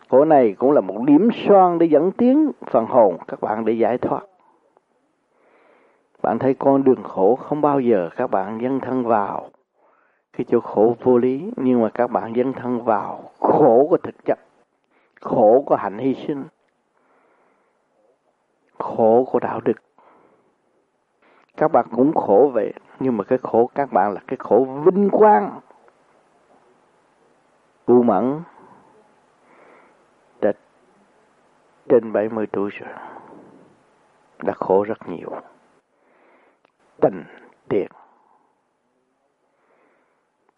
Khổ 0.10 0.26
này 0.26 0.56
cũng 0.58 0.72
là 0.72 0.82
một 0.82 1.04
điểm 1.06 1.30
son 1.48 1.78
để 1.78 1.86
dẫn 1.86 2.12
tiến 2.12 2.52
phần 2.66 2.86
hồn 2.86 3.18
các 3.28 3.42
bạn 3.42 3.66
để 3.66 3.74
giải 3.74 3.98
thoát. 3.98 4.22
Bạn 6.22 6.40
thấy 6.40 6.54
con 6.54 6.84
đường 6.84 7.04
khổ 7.04 7.36
không 7.36 7.62
bao 7.62 7.80
giờ 7.80 8.10
các 8.16 8.32
bạn 8.32 8.60
dấn 8.62 8.80
thân 8.80 9.04
vào 9.04 9.50
cái 10.38 10.46
chỗ 10.50 10.60
khổ 10.60 10.96
vô 11.04 11.18
lý, 11.18 11.52
nhưng 11.56 11.82
mà 11.82 11.90
các 11.90 12.12
bạn 12.12 12.34
dấn 12.36 12.54
thân 12.54 12.84
vào 12.84 13.32
khổ 13.40 13.88
của 13.90 13.98
thực 13.98 14.26
chất, 14.26 14.40
khổ 15.22 15.64
của 15.66 15.76
hạnh 15.76 15.98
hy 15.98 16.16
sinh, 16.28 16.44
khổ 18.80 19.28
của 19.32 19.40
đạo 19.40 19.62
đức 19.66 19.78
các 21.58 21.72
bạn 21.72 21.86
cũng 21.96 22.14
khổ 22.16 22.52
vậy, 22.54 22.74
nhưng 23.00 23.18
mà 23.18 23.24
cái 23.24 23.40
khổ 23.44 23.70
các 23.76 23.92
bạn 23.92 24.14
là 24.14 24.22
cái 24.28 24.38
khổ 24.40 24.68
vinh 24.86 25.10
quang. 25.10 25.60
Cụ 27.86 28.04
mẫn 28.04 28.42
đã 30.42 30.52
trên 31.90 32.14
70 32.14 32.48
tuổi 32.52 32.70
rồi, 32.70 32.94
đã 34.44 34.54
khổ 34.54 34.84
rất 34.84 35.10
nhiều. 35.10 35.30
Tình, 37.02 37.24
tiền 37.70 37.88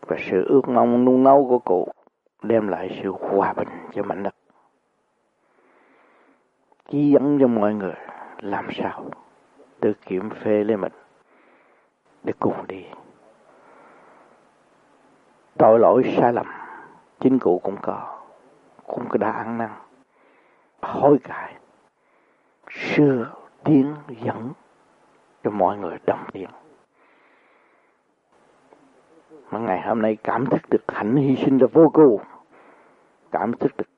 và 0.08 0.18
sự 0.20 0.46
ước 0.48 0.68
mong 0.68 1.06
nung 1.06 1.24
nấu 1.24 1.46
của 1.50 1.60
cụ 1.60 1.88
đem 2.42 2.68
lại 2.68 3.00
sự 3.04 3.12
hòa 3.20 3.54
bình 3.54 3.68
cho 3.94 4.04
mảnh 4.04 4.24
đất 4.24 4.36
chỉ 6.90 7.12
dẫn 7.12 7.38
cho 7.40 7.48
mọi 7.48 7.74
người 7.74 7.96
làm 8.38 8.68
sao? 8.72 9.06
Tự 9.86 9.94
kiểm 10.06 10.30
phê 10.30 10.64
lên 10.64 10.82
mình 10.82 10.92
để 12.24 12.34
cùng 12.40 12.68
đi. 12.68 12.86
Tội 15.58 15.80
lỗi 15.80 16.16
sai 16.18 16.34
lầm, 16.34 16.46
chính 17.20 17.40
cụ 17.40 17.60
cũng 17.64 17.76
có, 17.82 18.20
cũng 18.88 19.08
đã 19.20 19.32
ăn 19.32 19.58
năn. 19.58 19.70
Hối 20.82 21.18
cải 21.24 21.56
xưa 22.70 23.32
tiến, 23.64 23.96
dẫn 24.08 24.52
cho 25.44 25.52
mọi 25.52 25.78
người 25.78 25.98
đồng 26.08 26.26
tiền. 26.34 26.50
Mà 29.52 29.60
ngày 29.60 29.82
hôm 29.82 30.02
nay 30.02 30.18
cảm 30.24 30.46
thức 30.46 30.62
được 30.70 30.84
hạnh 30.88 31.16
hy 31.16 31.36
sinh 31.36 31.58
là 31.58 31.68
vô 31.74 31.90
cùng. 31.94 32.22
Cảm 33.32 33.54
thức 33.54 33.78
được 33.78 33.90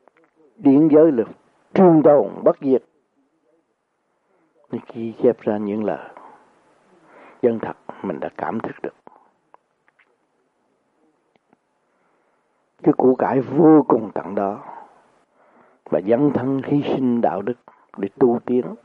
điển 0.58 0.88
giới 0.88 1.12
lực 1.12 1.28
trương 1.73 2.02
tồn 2.04 2.28
bất 2.43 2.58
diệt 2.62 2.84
nên 4.78 4.86
khi 4.88 5.13
chép 5.24 5.42
ra 5.42 5.58
những 5.58 5.84
lời 5.84 6.10
chân 7.42 7.60
thật 7.60 7.78
mình 8.04 8.20
đã 8.20 8.30
cảm 8.38 8.60
thức 8.60 8.76
được. 8.84 8.96
Cái 12.84 12.94
của 12.98 13.16
cải 13.16 13.42
vô 13.42 13.86
cùng 13.88 14.12
tận 14.13 14.36
đó 14.36 14.63
và 15.86 16.02
dấn 16.08 16.32
thân 16.34 16.62
hy 16.66 16.84
sinh 16.84 17.22
đạo 17.22 17.42
đức 17.42 17.58
để 17.98 18.10
tu 18.20 18.40
tiến. 18.46 18.76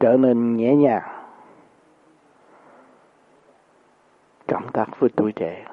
Trở 0.00 0.16
nên 0.16 0.56
nhẹ 0.56 0.76
nhàng 0.76 1.24
cảm 4.48 4.68
tác 4.72 5.00
với 5.00 5.10
tuổi 5.16 5.32
trẻ, 5.32 5.64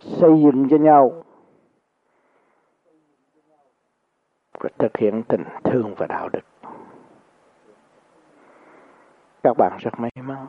xây 0.00 0.42
dựng 0.42 0.68
cho 0.70 0.76
nhau 0.76 1.24
và 4.60 4.70
thực 4.78 4.96
hiện 4.96 5.22
tình 5.28 5.44
thương 5.64 5.94
và 5.94 6.06
đạo 6.06 6.28
đức. 6.32 6.40
Các 9.42 9.56
bạn 9.58 9.76
rất 9.80 9.90
may 9.98 10.10
mắn. 10.16 10.46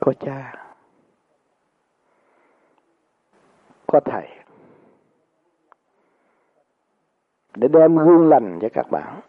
Có 0.00 0.12
cha, 0.20 0.54
có 3.86 4.00
thầy 4.00 4.28
để 7.56 7.68
đem 7.68 7.96
gương 7.96 8.28
lành 8.28 8.58
cho 8.62 8.68
các 8.72 8.86
bạn. 8.90 9.20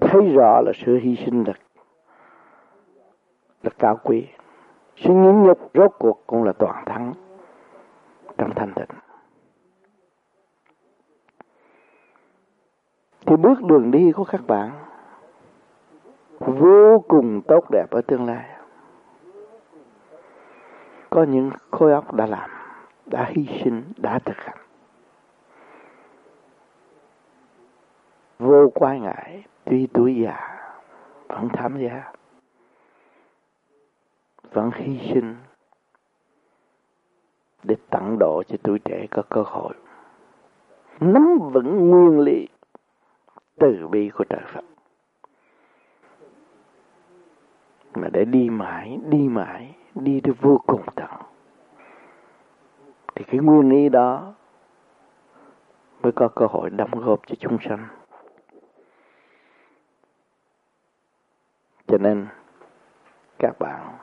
Thấy 0.00 0.32
rõ 0.34 0.60
là 0.60 0.72
sự 0.74 0.98
hy 1.02 1.16
sinh 1.16 1.44
là 1.46 1.52
là 3.62 3.70
cao 3.78 4.00
quý. 4.04 4.28
Sự 4.96 5.12
nhẫn 5.12 5.42
nhục 5.42 5.70
rốt 5.74 5.92
cuộc 5.98 6.22
cũng 6.26 6.44
là 6.44 6.52
toàn 6.52 6.84
thắng 6.84 7.12
trong 8.38 8.54
thanh 8.54 8.72
tịnh. 8.74 9.05
Thì 13.26 13.36
bước 13.36 13.62
đường 13.62 13.90
đi 13.90 14.12
của 14.12 14.24
các 14.24 14.46
bạn 14.46 14.70
vô 16.38 17.04
cùng 17.08 17.42
tốt 17.48 17.70
đẹp 17.70 17.90
ở 17.90 18.00
tương 18.00 18.26
lai. 18.26 18.50
Có 21.10 21.22
những 21.22 21.50
khối 21.70 21.92
óc 21.92 22.14
đã 22.14 22.26
làm, 22.26 22.50
đã 23.06 23.26
hy 23.28 23.46
sinh, 23.64 23.82
đã 23.96 24.18
thực 24.18 24.36
hành. 24.36 24.58
Vô 28.38 28.70
quan 28.74 29.02
ngại, 29.02 29.44
tuy 29.64 29.86
tuổi 29.92 30.16
già, 30.16 30.58
vẫn 31.28 31.48
tham 31.52 31.78
gia 31.78 32.12
vẫn 34.52 34.70
hy 34.74 34.98
sinh 35.14 35.36
để 37.62 37.76
tặng 37.90 38.18
độ 38.18 38.42
cho 38.48 38.56
tuổi 38.62 38.78
trẻ 38.78 39.06
có 39.10 39.22
cơ 39.30 39.42
hội. 39.46 39.74
Nắm 41.00 41.38
vững 41.52 41.90
nguyên 41.90 42.20
lý 42.20 42.48
từ 43.58 43.88
bi 43.88 44.10
của 44.14 44.24
trời 44.24 44.42
Phật. 44.46 44.64
Mà 47.94 48.08
để 48.12 48.24
đi 48.24 48.50
mãi 48.50 48.98
đi 49.08 49.18
mãi, 49.18 49.74
đi 49.94 50.20
tới 50.20 50.34
vô 50.40 50.60
cùng 50.66 50.82
tận. 50.94 51.10
Thì 53.14 53.24
cái 53.24 53.40
nguyên 53.40 53.68
lý 53.68 53.88
đó 53.88 54.34
mới 56.02 56.12
có 56.12 56.28
cơ 56.28 56.46
hội 56.46 56.70
đóng 56.70 56.90
góp 56.90 57.20
cho 57.26 57.34
chúng 57.38 57.58
sanh. 57.68 57.88
Cho 61.86 61.98
nên, 61.98 62.26
các 63.38 63.58
bạn 63.58 63.98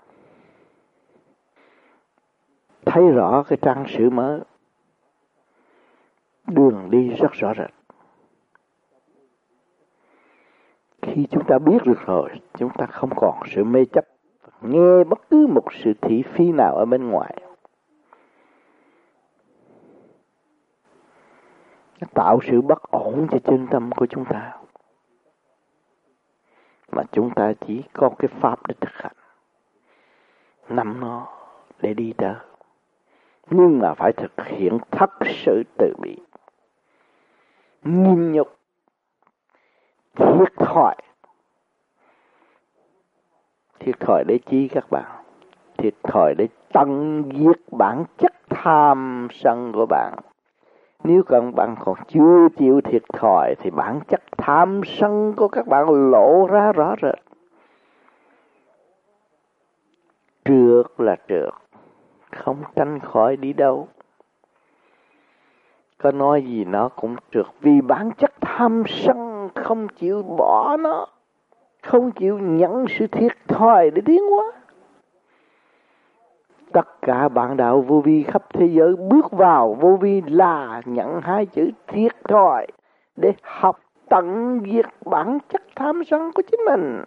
thấy 2.86 3.12
rõ 3.12 3.44
cái 3.48 3.58
trang 3.62 3.86
sử 3.88 4.10
mới. 4.10 4.40
Đường 6.48 6.90
đi 6.92 7.10
rất 7.10 7.32
rõ 7.32 7.54
rệt. 7.58 7.83
Khi 11.04 11.28
chúng 11.32 11.44
ta 11.48 11.60
biết 11.60 11.78
được 11.86 12.06
rồi, 12.06 12.30
chúng 12.58 12.70
ta 12.78 12.86
không 12.86 13.10
còn 13.16 13.40
sự 13.48 13.64
mê 13.64 13.86
chấp, 13.86 14.06
nghe 14.62 15.04
bất 15.04 15.30
cứ 15.30 15.48
một 15.48 15.74
sự 15.84 15.94
thị 16.02 16.24
phi 16.34 16.52
nào 16.52 16.76
ở 16.76 16.86
bên 16.86 17.10
ngoài. 17.10 17.38
Nó 22.02 22.08
tạo 22.14 22.40
sự 22.44 22.62
bất 22.62 22.92
ổn 22.92 23.28
cho 23.32 23.38
chân 23.44 23.68
tâm 23.72 23.92
của 23.92 24.06
chúng 24.06 24.26
ta. 24.26 24.58
Mà 26.92 27.04
chúng 27.12 27.30
ta 27.36 27.54
chỉ 27.68 27.84
có 27.94 28.10
cái 28.20 28.28
pháp 28.42 28.68
để 28.68 28.76
thực 28.82 28.94
hành. 28.94 29.16
Nắm 30.70 31.00
nó 31.00 31.28
để 31.82 31.94
đi 31.94 32.14
tới. 32.18 32.36
Nhưng 33.50 33.80
mà 33.80 33.94
phải 33.94 34.12
thực 34.14 34.32
hiện 34.46 34.78
thật 34.92 35.12
sự 35.46 35.64
từ 35.78 35.94
bi. 36.02 36.18
Nghiêm 37.84 38.32
nhục 38.32 38.63
thiệt 40.16 40.54
thòi 40.58 40.96
thiệt 43.86 44.00
thòi 44.00 44.24
để 44.24 44.40
chi 44.46 44.68
các 44.68 44.86
bạn. 44.92 45.06
Thiệt 45.78 45.94
thòi 46.04 46.36
để 46.38 46.48
tăng 46.74 47.24
diệt 47.36 47.60
bản 47.72 48.04
chất 48.18 48.34
tham 48.50 49.28
sân 49.32 49.72
của 49.74 49.86
bạn. 49.86 50.14
Nếu 51.04 51.24
các 51.24 51.44
bạn 51.56 51.76
còn 51.80 51.96
chưa 52.08 52.48
chịu 52.58 52.82
thiệt 52.82 53.04
thòi, 53.14 53.56
thì 53.60 53.70
bản 53.70 54.00
chất 54.08 54.22
tham 54.38 54.82
sân 54.86 55.34
của 55.38 55.48
các 55.48 55.68
bạn 55.68 56.12
lộ 56.12 56.48
ra 56.48 56.72
rõ 56.72 56.96
rệt. 57.02 57.20
Trượt 60.46 60.86
là 60.98 61.16
trượt. 61.28 61.54
Không 62.32 62.64
tránh 62.76 63.00
khỏi 63.00 63.38
đi 63.38 63.54
đâu. 63.54 63.88
Có 65.98 66.12
nói 66.12 66.44
gì 66.44 66.66
nó 66.66 66.90
cũng 66.90 67.16
trượt. 67.32 67.46
Vì 67.62 67.82
bản 67.82 68.12
chất 68.18 68.32
tham 68.42 68.84
sân 68.88 69.33
không 69.64 69.88
chịu 69.88 70.24
bỏ 70.24 70.78
nó, 70.78 71.08
không 71.84 72.12
chịu 72.12 72.40
nhận 72.40 72.86
sự 73.00 73.08
thiệt 73.08 73.32
thòi 73.48 73.90
để 73.92 74.02
tiến 74.06 74.30
hóa. 74.30 74.52
Tất 76.72 77.02
cả 77.02 77.30
bạn 77.30 77.58
đạo 77.58 77.82
vô 77.82 78.02
vi 78.02 78.24
khắp 78.24 78.44
thế 78.54 78.66
giới 78.66 78.96
bước 78.96 79.32
vào 79.32 79.78
vô 79.80 79.98
vi 80.02 80.22
là 80.22 80.82
nhận 80.86 81.22
hai 81.22 81.46
chữ 81.46 81.70
thiệt 81.88 82.12
thòi 82.24 82.68
để 83.16 83.34
học 83.42 83.80
tận 84.10 84.60
diệt 84.72 84.86
bản 85.06 85.40
chất 85.50 85.62
tham 85.76 86.04
sân 86.04 86.32
của 86.36 86.42
chính 86.52 86.60
mình. 86.66 87.04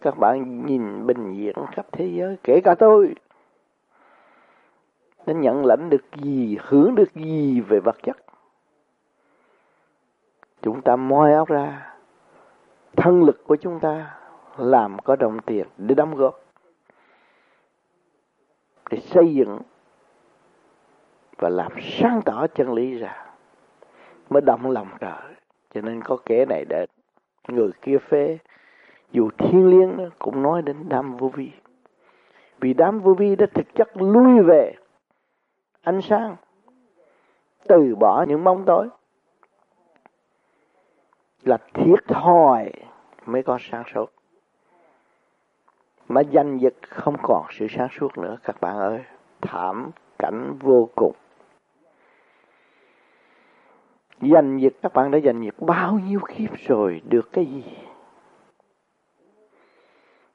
Các 0.00 0.18
bạn 0.18 0.66
nhìn 0.66 1.06
bình 1.06 1.34
diện 1.34 1.56
khắp 1.72 1.86
thế 1.92 2.06
giới, 2.14 2.36
kể 2.42 2.60
cả 2.60 2.74
tôi, 2.74 3.14
nên 5.26 5.40
nhận 5.40 5.66
lãnh 5.66 5.90
được 5.90 6.04
gì, 6.22 6.58
hưởng 6.62 6.94
được 6.94 7.14
gì 7.14 7.60
về 7.60 7.80
vật 7.80 7.96
chất? 8.02 8.23
Chúng 10.64 10.82
ta 10.82 10.96
moi 10.96 11.32
óc 11.32 11.48
ra. 11.48 11.94
Thân 12.96 13.24
lực 13.24 13.44
của 13.46 13.56
chúng 13.56 13.80
ta 13.80 14.16
làm 14.56 14.98
có 14.98 15.16
đồng 15.16 15.38
tiền 15.40 15.66
để 15.78 15.94
đóng 15.94 16.14
góp, 16.14 16.40
để 18.90 18.98
xây 19.00 19.34
dựng 19.34 19.58
và 21.38 21.48
làm 21.48 21.72
sáng 21.80 22.22
tỏ 22.24 22.46
chân 22.46 22.72
lý 22.72 22.98
ra, 22.98 23.26
mới 24.30 24.42
động 24.42 24.70
lòng 24.70 24.88
trời. 25.00 25.34
Cho 25.74 25.80
nên 25.80 26.02
có 26.02 26.16
kẻ 26.26 26.44
này 26.44 26.64
đến 26.64 26.88
người 27.48 27.70
kia 27.82 27.98
phê, 27.98 28.38
dù 29.10 29.30
thiên 29.38 29.66
liêng 29.66 30.10
cũng 30.18 30.42
nói 30.42 30.62
đến 30.62 30.76
đám 30.88 31.16
vô 31.16 31.28
vi. 31.28 31.50
Vì 32.60 32.74
đám 32.74 33.00
vô 33.00 33.14
vi 33.14 33.36
đã 33.36 33.46
thực 33.54 33.74
chất 33.74 33.96
lui 33.96 34.42
về 34.42 34.74
ánh 35.82 36.00
sáng, 36.02 36.36
từ 37.68 37.94
bỏ 37.94 38.24
những 38.28 38.44
bóng 38.44 38.64
tối 38.64 38.88
là 41.44 41.58
thiệt 41.74 42.04
thòi 42.08 42.72
mới 43.26 43.42
có 43.42 43.58
sáng 43.60 43.82
suốt. 43.94 44.12
Mà 46.08 46.20
danh 46.20 46.58
dịch 46.58 46.76
không 46.88 47.16
còn 47.22 47.46
sự 47.50 47.66
sáng 47.70 47.88
suốt 47.98 48.18
nữa, 48.18 48.36
các 48.44 48.60
bạn 48.60 48.78
ơi. 48.78 49.04
Thảm 49.40 49.90
cảnh 50.18 50.58
vô 50.60 50.88
cùng. 50.94 51.14
Danh 54.20 54.58
dịch 54.58 54.76
các 54.82 54.92
bạn 54.92 55.10
đã 55.10 55.18
danh 55.18 55.42
dịch 55.42 55.54
bao 55.58 55.98
nhiêu 55.98 56.20
kiếp 56.28 56.50
rồi, 56.66 57.02
được 57.08 57.32
cái 57.32 57.46
gì? 57.46 57.64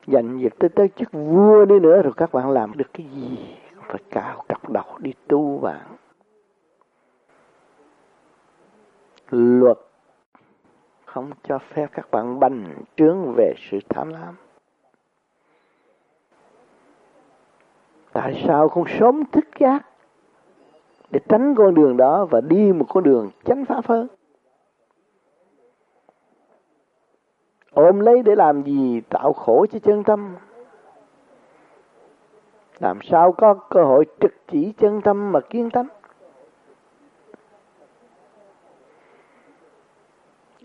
Dành 0.07 0.37
việc 0.37 0.59
tới 0.59 0.69
tới 0.69 0.89
chức 0.95 1.11
vua 1.11 1.65
đi 1.65 1.79
nữa, 1.79 2.01
rồi 2.01 2.13
các 2.17 2.31
bạn 2.31 2.49
làm 2.49 2.77
được 2.77 2.93
cái 2.93 3.07
gì? 3.15 3.55
Phải 3.81 4.01
cao 4.09 4.43
cặp 4.49 4.69
đầu 4.69 4.97
đi 4.99 5.13
tu 5.27 5.57
bạn 5.57 5.87
luật 9.31 9.77
không 11.13 11.31
cho 11.43 11.59
phép 11.59 11.87
các 11.91 12.11
bạn 12.11 12.39
bành 12.39 12.75
trướng 12.95 13.33
về 13.37 13.53
sự 13.57 13.79
tham 13.89 14.09
lam. 14.09 14.35
Tại 18.13 18.43
sao 18.47 18.69
không 18.69 18.83
sớm 18.99 19.23
thức 19.31 19.45
giác 19.59 19.85
để 21.11 21.19
tránh 21.29 21.55
con 21.55 21.73
đường 21.73 21.97
đó 21.97 22.25
và 22.25 22.41
đi 22.41 22.73
một 22.73 22.85
con 22.89 23.03
đường 23.03 23.29
chánh 23.43 23.65
pháp 23.65 23.87
hơn? 23.87 24.07
Ôm 27.73 27.99
lấy 27.99 28.23
để 28.23 28.35
làm 28.35 28.63
gì? 28.63 29.01
Tạo 29.09 29.33
khổ 29.33 29.65
cho 29.71 29.79
chân 29.79 30.03
tâm. 30.03 30.35
Làm 32.79 32.99
sao 33.03 33.31
có 33.31 33.53
cơ 33.53 33.83
hội 33.83 34.05
trực 34.19 34.33
chỉ 34.47 34.73
chân 34.77 35.01
tâm 35.01 35.31
mà 35.31 35.39
kiên 35.39 35.69
tánh? 35.69 35.87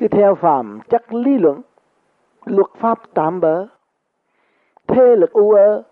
Cứ 0.04 0.08
theo 0.08 0.34
phàm 0.34 0.80
chắc 0.88 1.14
lý 1.14 1.38
luận, 1.38 1.62
luật 2.44 2.66
pháp 2.76 2.98
tạm 3.14 3.40
bỡ, 3.40 3.66
thế 4.86 5.16
lực 5.16 5.32
u 5.32 5.50
ơ. 5.52 5.82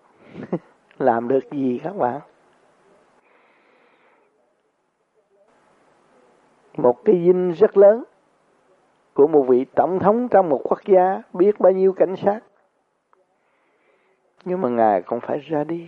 Làm 0.97 1.27
được 1.27 1.51
gì 1.51 1.79
các 1.83 1.95
bạn? 1.95 2.21
Một 6.77 7.05
cái 7.05 7.15
dinh 7.25 7.51
rất 7.51 7.77
lớn 7.77 8.03
của 9.13 9.27
một 9.27 9.41
vị 9.47 9.65
tổng 9.75 9.99
thống 9.99 10.27
trong 10.27 10.49
một 10.49 10.61
quốc 10.63 10.79
gia 10.85 11.21
biết 11.33 11.59
bao 11.59 11.71
nhiêu 11.71 11.93
cảnh 11.93 12.15
sát. 12.15 12.39
Nhưng 14.45 14.61
mà 14.61 14.69
ngài 14.69 15.01
cũng 15.01 15.19
phải 15.19 15.39
ra 15.39 15.63
đi. 15.63 15.87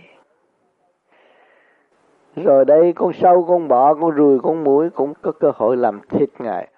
Rồi 2.36 2.64
đây 2.64 2.92
con 2.92 3.12
sâu, 3.12 3.44
con 3.48 3.68
bọ, 3.68 3.94
con 3.94 4.10
ruồi, 4.10 4.38
con 4.42 4.64
muỗi 4.64 4.90
cũng 4.90 5.14
có 5.22 5.32
cơ 5.32 5.52
hội 5.54 5.76
làm 5.76 6.00
thịt 6.08 6.30
ngài. 6.38 6.68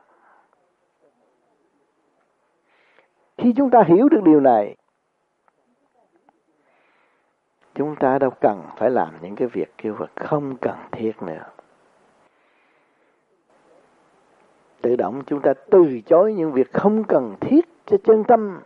Khi 3.38 3.53
chúng 3.57 3.70
ta 3.70 3.83
hiểu 3.87 4.09
được 4.09 4.20
điều 4.24 4.40
này, 4.40 4.77
chúng 7.74 7.96
ta 7.96 8.18
đâu 8.18 8.31
cần 8.40 8.62
phải 8.77 8.90
làm 8.90 9.14
những 9.22 9.37
cái 9.37 9.48
việc 9.48 9.72
kêu 9.79 9.96
là 9.98 10.07
không 10.16 10.57
cần 10.57 10.77
thiết 10.92 11.22
nữa. 11.22 11.44
Tự 14.81 14.96
động 14.96 15.22
chúng 15.27 15.40
ta 15.40 15.55
từ 15.70 16.01
chối 16.07 16.35
những 16.35 16.53
việc 16.53 16.72
không 16.72 17.05
cần 17.05 17.35
thiết 17.40 17.68
cho 17.87 17.96
chân 18.05 18.24
tâm. 18.24 18.61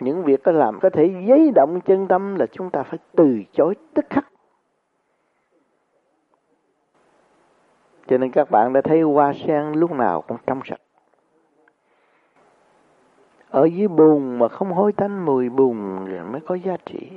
Những 0.00 0.24
việc 0.24 0.42
có 0.42 0.52
làm 0.52 0.80
có 0.80 0.90
thể 0.90 1.24
giấy 1.28 1.50
động 1.54 1.80
chân 1.80 2.08
tâm 2.08 2.34
là 2.34 2.46
chúng 2.52 2.70
ta 2.70 2.82
phải 2.82 2.98
từ 3.16 3.42
chối 3.52 3.74
tức 3.94 4.04
khắc. 4.10 4.26
Cho 8.06 8.18
nên 8.18 8.30
các 8.30 8.50
bạn 8.50 8.72
đã 8.72 8.80
thấy 8.80 9.00
hoa 9.00 9.32
sen 9.46 9.72
lúc 9.72 9.92
nào 9.92 10.22
cũng 10.22 10.36
trong 10.46 10.60
sạch 10.64 10.80
ở 13.50 13.64
dưới 13.64 13.88
bùn 13.88 14.38
mà 14.38 14.48
không 14.48 14.72
hôi 14.72 14.92
tanh 14.92 15.24
mùi 15.24 15.48
bùn 15.48 16.04
rồi 16.04 16.24
mới 16.24 16.40
có 16.40 16.54
giá 16.54 16.76
trị. 16.86 17.10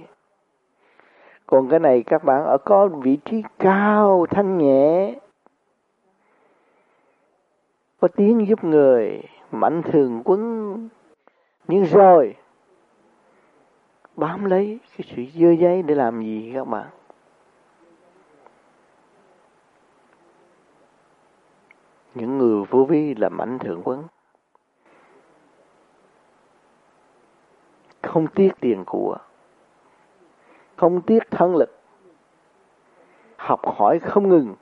Còn 1.47 1.69
cái 1.69 1.79
này 1.79 2.03
các 2.03 2.23
bạn 2.23 2.43
ở 2.45 2.57
có 2.65 2.87
vị 2.87 3.17
trí 3.25 3.43
cao, 3.59 4.25
thanh 4.29 4.57
nhẹ, 4.57 5.15
có 8.01 8.07
tiếng 8.07 8.47
giúp 8.47 8.63
người, 8.63 9.21
mạnh 9.51 9.81
thường 9.81 10.21
quân 10.25 10.89
nhưng 11.67 11.85
rồi, 11.85 12.35
bám 14.15 14.45
lấy 14.45 14.79
cái 14.97 15.07
sự 15.15 15.39
dơ 15.39 15.51
giấy 15.51 15.81
để 15.81 15.95
làm 15.95 16.21
gì 16.21 16.51
các 16.55 16.67
bạn? 16.67 16.87
Những 22.15 22.37
người 22.37 22.63
vô 22.69 22.83
vi 22.83 23.15
là 23.15 23.29
mạnh 23.29 23.59
thượng 23.59 23.81
quân 23.83 24.03
không 28.09 28.27
tiếc 28.27 28.51
tiền 28.59 28.83
của, 28.85 29.17
không 30.75 31.01
tiếc 31.01 31.31
thân 31.31 31.55
lực, 31.55 31.79
học 33.37 33.61
hỏi 33.77 33.99
không 33.99 34.29
ngừng, 34.29 34.55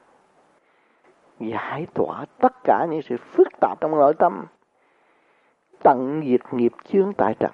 giải 1.40 1.88
tỏa 1.94 2.26
tất 2.40 2.54
cả 2.64 2.86
những 2.90 3.02
sự 3.02 3.18
phức 3.18 3.48
tạp 3.62 3.82
trong 3.82 3.92
nội 3.92 4.14
tâm, 4.14 4.46
tận 5.84 6.22
diệt 6.26 6.42
nghiệp 6.52 6.72
chướng 6.84 7.14
tại 7.18 7.36
trần, 7.40 7.52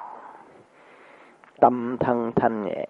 tâm 1.61 1.97
thân 1.99 2.31
thanh 2.35 2.63
nhẹ, 2.63 2.87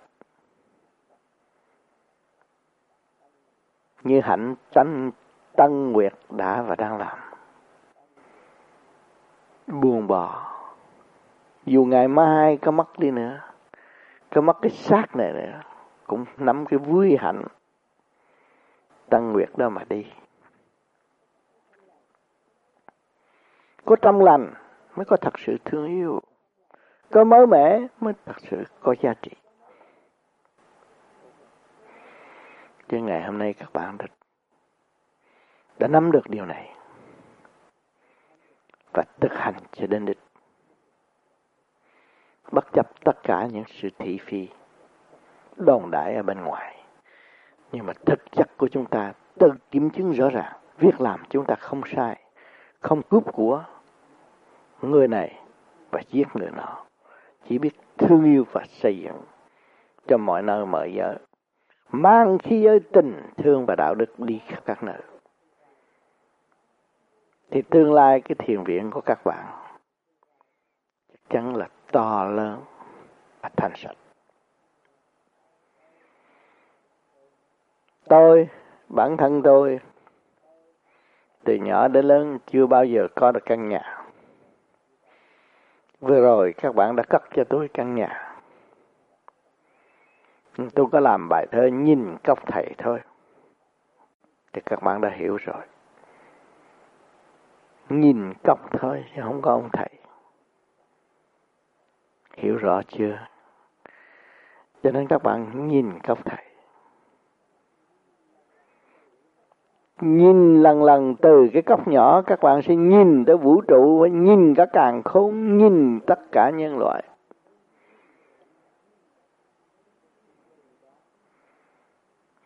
như 4.04 4.22
hạnh 4.22 4.56
tranh, 4.72 5.12
tân 5.56 5.92
nguyệt 5.92 6.14
đã 6.30 6.62
và 6.62 6.76
đang 6.76 6.98
làm. 6.98 7.18
Buông 9.68 10.08
bỏ 10.08 10.53
dù 11.66 11.86
ngày 11.86 12.08
mai 12.08 12.58
có 12.58 12.72
mất 12.72 13.00
đi 13.00 13.12
nữa 13.12 13.40
có 14.32 14.42
mất 14.42 14.58
cái 14.62 14.72
xác 14.72 15.16
này 15.16 15.34
nữa 15.34 15.62
cũng 16.08 16.26
nắm 16.38 16.66
cái 16.66 16.80
vui 16.80 17.18
hạnh 17.20 17.44
tăng 19.10 19.34
nguyệt 19.34 19.50
đó 19.58 19.70
mà 19.70 19.84
đi. 19.90 20.06
Có 23.86 23.96
trong 24.02 24.24
lành 24.24 24.54
mới 24.96 25.06
có 25.06 25.18
thật 25.18 25.40
sự 25.40 25.58
thương 25.66 25.86
yêu 25.86 26.20
có 27.12 27.24
mới 27.24 27.48
mẻ 27.48 27.80
mới 28.00 28.14
thật 28.26 28.40
sự 28.40 28.64
có 28.82 28.96
giá 29.02 29.14
trị. 29.22 29.32
Chứ 32.90 32.98
ngày 32.98 33.24
hôm 33.24 33.38
nay 33.38 33.54
các 33.54 33.74
bạn 33.74 33.98
đã, 33.98 34.06
đã 35.80 35.88
nắm 35.88 36.12
được 36.12 36.30
điều 36.30 36.46
này 36.46 36.76
và 38.94 39.04
thực 39.22 39.34
hành 39.34 39.56
cho 39.72 39.88
đến 39.88 40.06
đích 40.06 40.20
bất 42.54 42.74
chấp 42.74 43.04
tất 43.04 43.24
cả 43.24 43.48
những 43.52 43.64
sự 43.68 43.90
thị 44.00 44.20
phi 44.26 44.48
đồn 45.56 45.92
đại 45.92 46.16
ở 46.16 46.24
bên 46.24 46.42
ngoài. 46.42 46.84
Nhưng 47.72 47.86
mà 47.86 47.94
thực 48.06 48.32
chất 48.32 48.58
của 48.58 48.68
chúng 48.68 48.86
ta, 48.86 49.14
tự 49.40 49.50
kiểm 49.72 49.90
chứng 49.90 50.12
rõ 50.12 50.30
ràng, 50.30 50.54
việc 50.78 51.02
làm 51.02 51.24
chúng 51.30 51.46
ta 51.46 51.56
không 51.56 51.82
sai, 51.96 52.22
không 52.80 53.02
cướp 53.10 53.34
của 53.34 53.64
người 54.82 55.08
này 55.08 55.40
và 55.92 56.02
giết 56.10 56.28
người 56.34 56.50
nọ. 56.52 56.86
Chỉ 57.50 57.58
biết 57.58 57.74
thương 57.98 58.24
yêu 58.24 58.46
và 58.52 58.64
xây 58.68 58.98
dựng 58.98 59.22
cho 60.08 60.18
mọi 60.18 60.44
nơi, 60.44 60.66
mọi 60.66 60.94
giờ, 60.94 61.16
mang 61.90 62.38
khí 62.38 62.62
giới 62.62 62.80
tình 62.80 63.22
thương 63.38 63.66
và 63.66 63.76
đạo 63.76 63.96
đức 63.96 64.20
đi 64.20 64.42
khắp 64.48 64.60
các 64.66 64.84
nơi. 64.84 65.02
Thì 67.52 67.62
tương 67.62 67.94
lai 67.94 68.22
cái 68.22 68.36
thiền 68.40 68.64
viện 68.64 68.92
của 68.92 69.02
các 69.02 69.20
bạn 69.26 69.46
chắc 71.10 71.30
chắn 71.30 71.56
là 71.56 71.68
to 71.94 72.24
lớn 72.26 72.62
và 73.42 73.50
thành 73.58 73.72
sạch 73.76 73.96
tôi, 78.08 78.50
bản 78.90 79.18
thân 79.18 79.42
tôi, 79.44 79.80
từ 81.44 81.56
nhỏ 81.56 81.88
đến 81.88 82.06
lớn 82.06 82.38
chưa 82.48 82.66
bao 82.68 82.86
giờ 82.86 83.08
có 83.16 83.32
được 83.32 83.46
căn 83.46 83.70
nhà 83.70 84.04
Vừa 86.04 86.22
rồi 86.22 86.54
các 86.58 86.76
bạn 86.76 86.96
đã 86.96 87.04
cất 87.10 87.24
cho 87.36 87.44
tôi 87.44 87.70
căn 87.74 87.96
nhà. 87.96 88.36
Tôi 90.76 90.86
có 90.92 91.00
làm 91.00 91.30
bài 91.30 91.48
thơ 91.52 91.68
nhìn 91.68 92.18
cốc 92.24 92.40
thầy 92.48 92.76
thôi. 92.78 93.00
Thì 94.54 94.62
các 94.66 94.84
bạn 94.84 95.02
đã 95.02 95.10
hiểu 95.10 95.38
rồi. 95.38 95.62
Nhìn 97.90 98.34
cốc 98.44 98.60
thôi 98.72 99.06
chứ 99.16 99.22
không 99.24 99.42
có 99.42 99.52
ông 99.52 99.70
thầy. 99.74 99.90
Hiểu 102.38 102.58
rõ 102.58 102.82
chưa? 102.88 103.18
Cho 104.84 104.92
nên 104.92 105.08
các 105.08 105.24
bạn 105.24 105.68
nhìn 105.68 106.00
cốc 106.00 106.26
thầy. 106.26 106.46
nhìn 110.02 110.64
lần 110.64 110.84
lần 110.84 111.16
từ 111.16 111.50
cái 111.54 111.62
cốc 111.62 111.88
nhỏ, 111.88 112.22
các 112.22 112.40
bạn 112.42 112.62
sẽ 112.62 112.76
nhìn 112.76 113.26
tới 113.26 113.38
vũ 113.38 113.62
trụ 113.62 114.00
và 114.00 114.08
nhìn 114.08 114.56
cả 114.56 114.66
càng 114.74 115.04
khôn, 115.04 115.58
nhìn 115.58 116.00
tất 116.08 116.20
cả 116.32 116.50
nhân 116.50 116.78
loại 116.78 117.04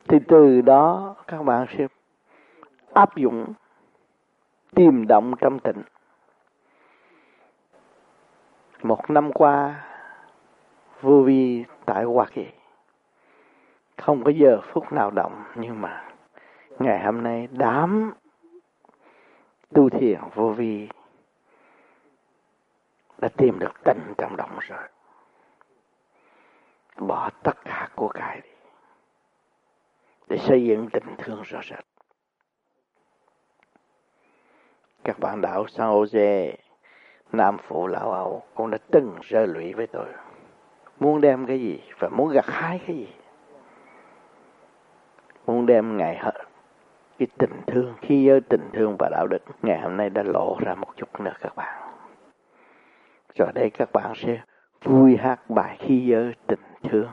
thì 0.07 0.17
từ 0.27 0.61
đó 0.61 1.15
các 1.27 1.43
bạn 1.43 1.65
sẽ 1.77 1.87
áp 2.93 3.15
dụng, 3.15 3.53
tìm 4.75 5.07
động 5.07 5.33
trong 5.41 5.59
tịnh 5.59 5.81
một 8.83 9.09
năm 9.09 9.31
qua, 9.33 9.85
vô 11.01 11.21
vi 11.21 11.65
tại 11.85 12.03
Hoa 12.03 12.25
Kỳ. 12.33 12.47
Không 13.97 14.23
có 14.23 14.31
giờ 14.31 14.61
phút 14.63 14.91
nào 14.91 15.11
động, 15.11 15.43
nhưng 15.55 15.81
mà 15.81 16.09
ngày 16.79 17.05
hôm 17.05 17.23
nay 17.23 17.47
đám 17.51 18.13
tu 19.73 19.89
thiền 19.89 20.19
vô 20.35 20.49
vi 20.49 20.89
đã 23.17 23.29
tìm 23.37 23.59
được 23.59 23.73
tình 23.83 24.13
trong 24.17 24.35
động 24.37 24.59
rồi. 24.61 24.87
Bỏ 26.97 27.29
tất 27.43 27.65
cả 27.65 27.89
của 27.95 28.07
cải 28.07 28.41
đi, 28.41 28.49
để 30.27 30.37
xây 30.37 30.65
dựng 30.65 30.89
tình 30.93 31.15
thương 31.17 31.41
rõ 31.41 31.59
rệt. 31.69 31.85
Các 35.03 35.19
bạn 35.19 35.41
đạo 35.41 35.67
San 35.67 35.87
Jose 35.87 36.53
Nam 37.31 37.57
Phụ 37.67 37.87
Lão 37.87 38.11
Âu 38.11 38.43
cũng 38.55 38.71
đã 38.71 38.77
từng 38.91 39.15
rơi 39.21 39.47
lụy 39.47 39.73
với 39.73 39.87
tôi. 39.87 40.05
Muốn 40.99 41.21
đem 41.21 41.45
cái 41.45 41.59
gì 41.59 41.81
và 41.99 42.09
muốn 42.09 42.29
gặt 42.29 42.45
hái 42.47 42.79
cái 42.87 42.95
gì? 42.95 43.07
Muốn 45.45 45.65
đem 45.65 45.97
ngày 45.97 46.21
cái 47.19 47.27
tình 47.37 47.61
thương, 47.67 47.93
khi 48.01 48.23
giới 48.23 48.41
tình 48.41 48.69
thương 48.73 48.95
và 48.99 49.09
đạo 49.11 49.27
đức, 49.27 49.41
ngày 49.61 49.79
hôm 49.79 49.97
nay 49.97 50.09
đã 50.09 50.23
lộ 50.23 50.57
ra 50.59 50.75
một 50.75 50.87
chút 50.95 51.19
nữa 51.19 51.33
các 51.41 51.55
bạn. 51.55 51.93
Rồi 53.35 53.51
đây 53.53 53.69
các 53.69 53.89
bạn 53.93 54.11
sẽ 54.15 54.41
vui 54.83 55.17
hát 55.17 55.49
bài 55.49 55.77
khi 55.79 56.05
giới 56.05 56.33
tình 56.47 56.59
thương. 56.89 57.07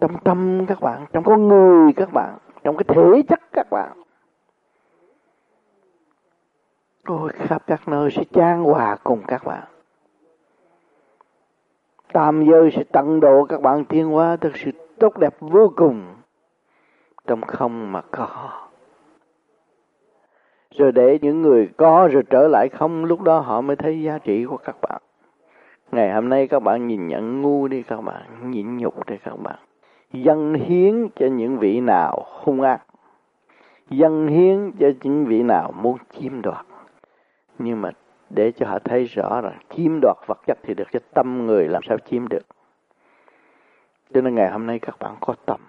Trong 0.00 0.18
tâm 0.24 0.66
các 0.68 0.80
bạn, 0.80 1.06
trong 1.12 1.24
con 1.24 1.48
người 1.48 1.92
các 1.96 2.12
bạn, 2.12 2.38
trong 2.64 2.76
cái 2.76 2.84
thể 2.88 3.22
chất 3.28 3.40
các 3.52 3.66
bạn 3.70 4.03
ôi 7.04 7.30
khắp 7.34 7.62
các 7.66 7.88
nơi 7.88 8.10
sẽ 8.10 8.24
trang 8.32 8.62
hòa 8.62 8.96
cùng 9.04 9.22
các 9.26 9.44
bạn. 9.44 9.64
Tam 12.12 12.44
giới 12.44 12.70
sẽ 12.70 12.84
tận 12.92 13.20
độ 13.20 13.44
các 13.44 13.62
bạn 13.62 13.84
thiên 13.84 14.08
hóa 14.08 14.36
thực 14.36 14.56
sự 14.56 14.70
tốt 14.98 15.18
đẹp 15.18 15.34
vô 15.40 15.72
cùng. 15.76 16.14
Trong 17.26 17.40
không 17.40 17.92
mà 17.92 18.00
có. 18.10 18.50
Rồi 20.70 20.92
để 20.92 21.18
những 21.22 21.42
người 21.42 21.68
có 21.76 22.08
rồi 22.12 22.22
trở 22.30 22.48
lại 22.48 22.68
không, 22.68 23.04
lúc 23.04 23.20
đó 23.20 23.38
họ 23.38 23.60
mới 23.60 23.76
thấy 23.76 24.02
giá 24.02 24.18
trị 24.18 24.44
của 24.44 24.56
các 24.56 24.76
bạn. 24.82 25.02
Ngày 25.92 26.12
hôm 26.12 26.28
nay 26.28 26.48
các 26.48 26.62
bạn 26.62 26.86
nhìn 26.86 27.08
nhận 27.08 27.42
ngu 27.42 27.68
đi 27.68 27.82
các 27.82 28.00
bạn, 28.00 28.50
nhịn 28.50 28.76
nhục 28.76 29.06
đi 29.06 29.16
các 29.24 29.36
bạn. 29.42 29.58
Dân 30.12 30.54
hiến 30.54 31.08
cho 31.16 31.26
những 31.26 31.58
vị 31.58 31.80
nào 31.80 32.26
hung 32.26 32.60
ác? 32.60 32.82
Dân 33.90 34.26
hiến 34.26 34.72
cho 34.78 34.88
những 35.02 35.24
vị 35.24 35.42
nào 35.42 35.72
muốn 35.72 35.98
chiếm 36.10 36.42
đoạt? 36.42 36.66
Nhưng 37.58 37.82
mà 37.82 37.90
để 38.30 38.52
cho 38.52 38.66
họ 38.66 38.78
thấy 38.78 39.04
rõ 39.04 39.40
rằng 39.40 39.58
chiếm 39.70 40.00
đoạt 40.02 40.16
vật 40.26 40.38
chất 40.46 40.58
thì 40.62 40.74
được 40.74 40.88
cho 40.92 41.00
tâm 41.14 41.46
người 41.46 41.68
làm 41.68 41.82
sao 41.88 41.98
chiếm 41.98 42.28
được. 42.28 42.46
Cho 44.14 44.20
nên 44.20 44.34
ngày 44.34 44.50
hôm 44.50 44.66
nay 44.66 44.78
các 44.78 44.98
bạn 44.98 45.16
có 45.20 45.34
tâm. 45.46 45.60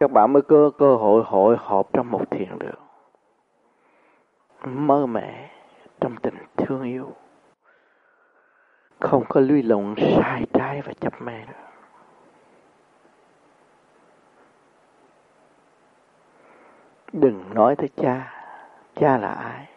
Các 0.00 0.10
bạn 0.10 0.32
mới 0.32 0.42
có 0.42 0.70
cơ 0.78 0.96
hội 0.96 1.22
hội 1.26 1.56
họp 1.58 1.92
trong 1.92 2.10
một 2.10 2.30
thiền 2.30 2.58
đường. 2.58 2.80
Mơ 4.64 5.06
mẹ 5.06 5.50
trong 6.00 6.16
tình 6.16 6.34
thương 6.56 6.82
yêu. 6.82 7.12
Không 9.00 9.24
có 9.28 9.40
luy 9.40 9.62
lộn 9.62 9.94
sai 9.98 10.46
trái 10.52 10.82
và 10.82 10.92
chấp 11.00 11.22
mê 11.22 11.44
nữa. 11.46 11.64
Đừng 17.12 17.54
nói 17.54 17.76
tới 17.76 17.88
cha. 17.96 18.30
Cha 18.94 19.18
là 19.18 19.28
ai? 19.28 19.73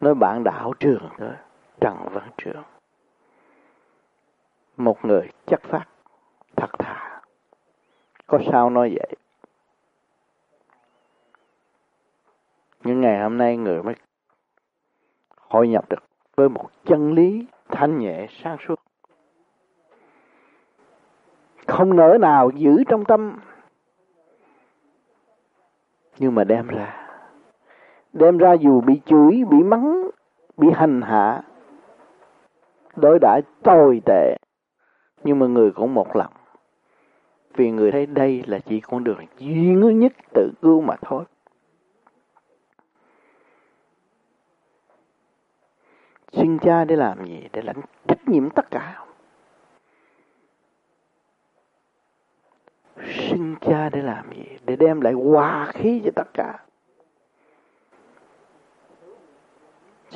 Nói 0.00 0.14
bạn 0.14 0.44
đạo 0.44 0.72
trường 0.80 1.08
đó 1.18 1.30
trần 1.80 1.96
văn 2.12 2.30
trường. 2.38 2.62
Một 4.76 5.04
người 5.04 5.28
chất 5.46 5.62
phát, 5.62 5.84
thật 6.56 6.70
thà. 6.78 7.22
Có 8.26 8.38
sao 8.50 8.70
nói 8.70 8.96
vậy? 8.98 9.16
Nhưng 12.84 13.00
ngày 13.00 13.22
hôm 13.22 13.38
nay 13.38 13.56
người 13.56 13.82
mới 13.82 13.94
hội 15.38 15.68
nhập 15.68 15.88
được 15.88 16.04
với 16.36 16.48
một 16.48 16.68
chân 16.84 17.12
lý 17.12 17.46
thanh 17.68 17.98
nhẹ 17.98 18.26
sáng 18.30 18.56
suốt. 18.66 18.80
Không 21.66 21.96
nỡ 21.96 22.18
nào 22.20 22.50
giữ 22.50 22.84
trong 22.88 23.04
tâm, 23.04 23.38
nhưng 26.18 26.34
mà 26.34 26.44
đem 26.44 26.66
ra 26.68 27.05
đem 28.18 28.38
ra 28.38 28.52
dù 28.52 28.80
bị 28.80 29.00
chửi, 29.06 29.44
bị 29.50 29.62
mắng, 29.62 30.10
bị 30.56 30.68
hành 30.74 31.02
hạ, 31.02 31.42
đối 32.96 33.18
đãi 33.18 33.42
tồi 33.62 34.02
tệ 34.06 34.36
nhưng 35.24 35.38
mà 35.38 35.46
người 35.46 35.70
cũng 35.70 35.94
một 35.94 36.16
lòng 36.16 36.32
vì 37.54 37.70
người 37.70 37.92
thấy 37.92 38.06
đây 38.06 38.44
là 38.46 38.58
chỉ 38.58 38.80
con 38.80 39.04
đường 39.04 39.18
duy 39.38 39.74
nhất 39.94 40.12
tự 40.34 40.52
cứu 40.62 40.80
mà 40.80 40.96
thôi 41.02 41.24
Xin 46.32 46.58
cha 46.58 46.84
để 46.84 46.96
làm 46.96 47.24
gì? 47.24 47.48
Để 47.52 47.62
lãnh 47.62 47.80
trách 48.08 48.28
nhiệm 48.28 48.50
tất 48.50 48.70
cả. 48.70 49.04
Xin 53.04 53.54
cha 53.60 53.88
để 53.88 54.02
làm 54.02 54.32
gì? 54.32 54.58
Để 54.64 54.76
đem 54.76 55.00
lại 55.00 55.12
hòa 55.12 55.70
khí 55.74 56.02
cho 56.04 56.10
tất 56.16 56.28
cả. 56.34 56.64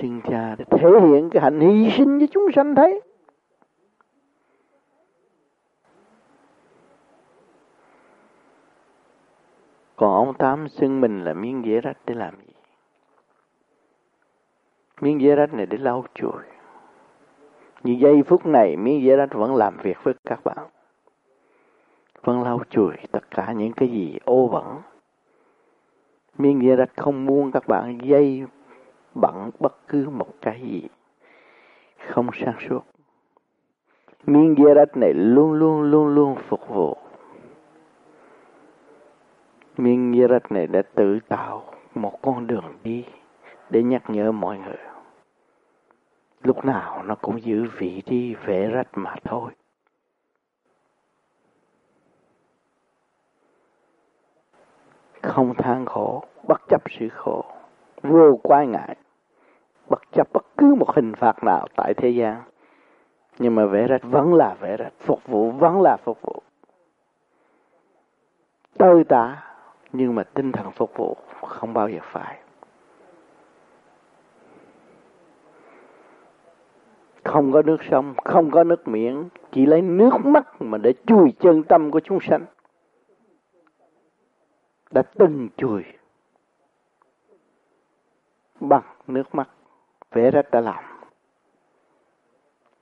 Sinh 0.01 0.21
cha 0.31 0.55
để 0.59 0.65
thể 0.71 0.79
hiện 1.01 1.31
cái 1.31 1.43
hạnh 1.43 1.61
hy 1.61 1.91
sinh 1.91 2.21
cho 2.21 2.27
chúng 2.31 2.53
sanh 2.55 2.75
thấy. 2.75 3.01
Còn 9.97 10.15
ông 10.15 10.35
Tám 10.35 10.69
xưng 10.69 11.01
mình 11.01 11.25
là 11.25 11.35
miếng 11.35 11.65
dễ 11.65 11.81
rách 11.81 11.99
để 12.07 12.15
làm 12.15 12.35
gì? 12.47 12.53
miếng 15.01 15.21
giấy 15.21 15.37
rách 15.37 15.55
này 15.55 15.67
để 15.67 15.79
lau 15.79 16.05
chùi 16.15 16.43
như 17.85 17.97
giây 18.01 18.23
phút 18.23 18.47
này, 18.47 18.77
miếng 18.77 19.03
giấy 19.03 19.17
rách 19.17 19.33
vẫn 19.33 19.57
làm 19.57 19.77
việc 19.83 19.97
với 20.03 20.15
các 20.25 20.45
bạn 20.45 20.69
vẫn 22.23 22.43
lau 22.43 22.61
chùi 22.71 22.93
tất 23.13 23.31
cả 23.31 23.53
những 23.53 23.73
cái 23.73 23.89
gì 23.89 24.19
ô 24.25 24.49
bẩn 24.49 24.79
miếng 26.39 26.63
giấy 26.63 26.77
rách 26.77 26.91
không 26.97 27.27
muốn 27.27 27.53
các 27.53 27.69
bạn 27.69 27.99
dây 28.03 28.45
bận 29.15 29.51
bất 29.59 29.89
cứ 29.89 30.09
một 30.09 30.35
cái 30.43 30.61
gì. 30.61 30.89
Không 32.09 32.31
sáng 32.35 32.57
suốt. 32.69 32.81
Miếng 34.27 34.55
giấy 34.59 34.75
đất 34.75 34.97
này 34.97 35.13
luôn 35.15 35.53
luôn 35.53 35.83
luôn 35.83 36.15
luôn 36.15 36.37
phục 36.49 36.69
vụ. 36.69 36.97
Miếng 39.77 40.15
giấy 40.17 40.29
đất 40.29 40.53
này 40.53 40.67
đã 40.67 40.83
tự 40.95 41.19
tạo 41.29 41.63
một 41.95 42.23
con 42.23 42.47
đường 42.47 42.79
đi 42.85 43.05
để 43.71 43.83
nhắc 43.83 44.03
nhở 44.11 44.33
mọi 44.33 44.59
người. 44.59 44.79
Lúc 46.43 46.65
nào 46.65 47.03
nó 47.03 47.15
cũng 47.15 47.43
giữ 47.43 47.65
vị 47.79 48.03
trí 48.07 48.35
vẽ 48.35 48.67
rách 48.67 48.89
mà 48.95 49.15
thôi. 49.25 49.53
Không 55.23 55.55
than 55.55 55.87
khổ, 55.87 56.25
bất 56.49 56.61
chấp 56.69 56.83
sự 56.91 57.09
khổ, 57.09 57.45
vô 58.03 58.41
quái 58.43 58.67
ngại, 58.67 58.97
bất 59.89 60.03
chấp 60.13 60.33
bất 60.33 60.47
cứ 60.57 60.75
một 60.75 60.95
hình 60.95 61.13
phạt 61.15 61.45
nào 61.45 61.67
tại 61.77 61.95
thế 61.95 62.09
gian. 62.11 62.43
Nhưng 63.39 63.55
mà 63.55 63.67
vẽ 63.67 63.87
rạch 63.89 64.03
vẫn 64.03 64.35
là 64.35 64.57
vẽ 64.61 64.77
rạch, 64.79 64.93
phục 65.01 65.27
vụ 65.27 65.51
vẫn 65.51 65.83
là 65.83 65.97
phục 65.97 66.23
vụ. 66.23 66.43
Tơi 68.79 69.05
tả, 69.05 69.43
nhưng 69.93 70.15
mà 70.15 70.25
tinh 70.25 70.53
thần 70.53 70.71
phục 70.71 70.97
vụ 70.97 71.17
không 71.47 71.75
bao 71.75 71.89
giờ 71.89 71.99
phải. 72.03 72.41
không 77.31 77.53
có 77.53 77.63
nước 77.63 77.77
sông, 77.91 78.15
không 78.25 78.51
có 78.51 78.65
nước 78.65 78.89
miệng, 78.89 79.29
chỉ 79.53 79.67
lấy 79.67 79.83
nước 79.83 80.11
mắt 80.25 80.63
mà 80.63 80.79
để 80.79 80.95
chùi 81.07 81.33
chân 81.41 81.63
tâm 81.63 81.91
của 81.91 82.01
chúng 82.01 82.19
sanh. 82.21 82.45
Đã 84.91 85.03
từng 85.03 85.49
chùi 85.57 85.83
bằng 88.61 88.83
nước 89.07 89.35
mắt, 89.35 89.49
vẽ 90.11 90.31
ra 90.31 90.43
đã 90.53 90.61
làm, 90.61 90.85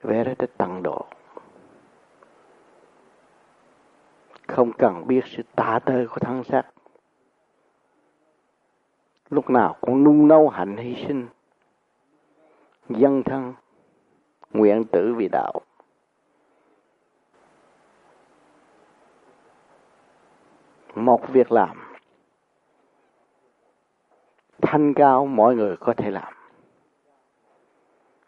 vẽ 0.01 0.23
ra 0.23 0.33
đã 0.39 0.47
tận 0.57 0.83
độ. 0.83 1.05
Không 4.47 4.71
cần 4.73 5.07
biết 5.07 5.21
sự 5.25 5.43
tả 5.55 5.79
tơi 5.85 6.07
của 6.07 6.19
thân 6.19 6.43
xác. 6.43 6.63
Lúc 9.29 9.49
nào 9.49 9.75
cũng 9.81 10.03
nung 10.03 10.27
nấu 10.27 10.49
hạnh 10.49 10.77
hy 10.77 11.05
sinh, 11.07 11.27
dân 12.89 13.23
thân 13.23 13.53
nguyện 14.51 14.83
tử 14.91 15.13
vì 15.17 15.27
đạo. 15.31 15.61
Một 20.95 21.29
việc 21.29 21.51
làm 21.51 21.88
thanh 24.61 24.93
cao 24.93 25.25
mọi 25.25 25.55
người 25.55 25.77
có 25.77 25.93
thể 25.93 26.11
làm. 26.11 26.33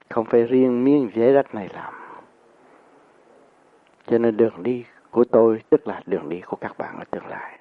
Không 0.10 0.26
phải 0.26 0.44
riêng 0.44 0.84
miếng 0.84 1.12
giấy 1.16 1.34
đất 1.34 1.56
này 1.56 1.70
làm. 1.74 1.94
Cho 4.08 4.18
nên 4.18 4.38
đường 4.38 4.64
đi 4.64 4.86
của 5.12 5.24
tôi 5.24 5.64
tức 5.70 5.88
là 5.88 6.02
đường 6.06 6.30
đi 6.30 6.42
của 6.42 6.58
các 6.62 6.78
bạn 6.78 6.98
ở 7.00 7.04
tương 7.12 7.28
lai. 7.28 7.60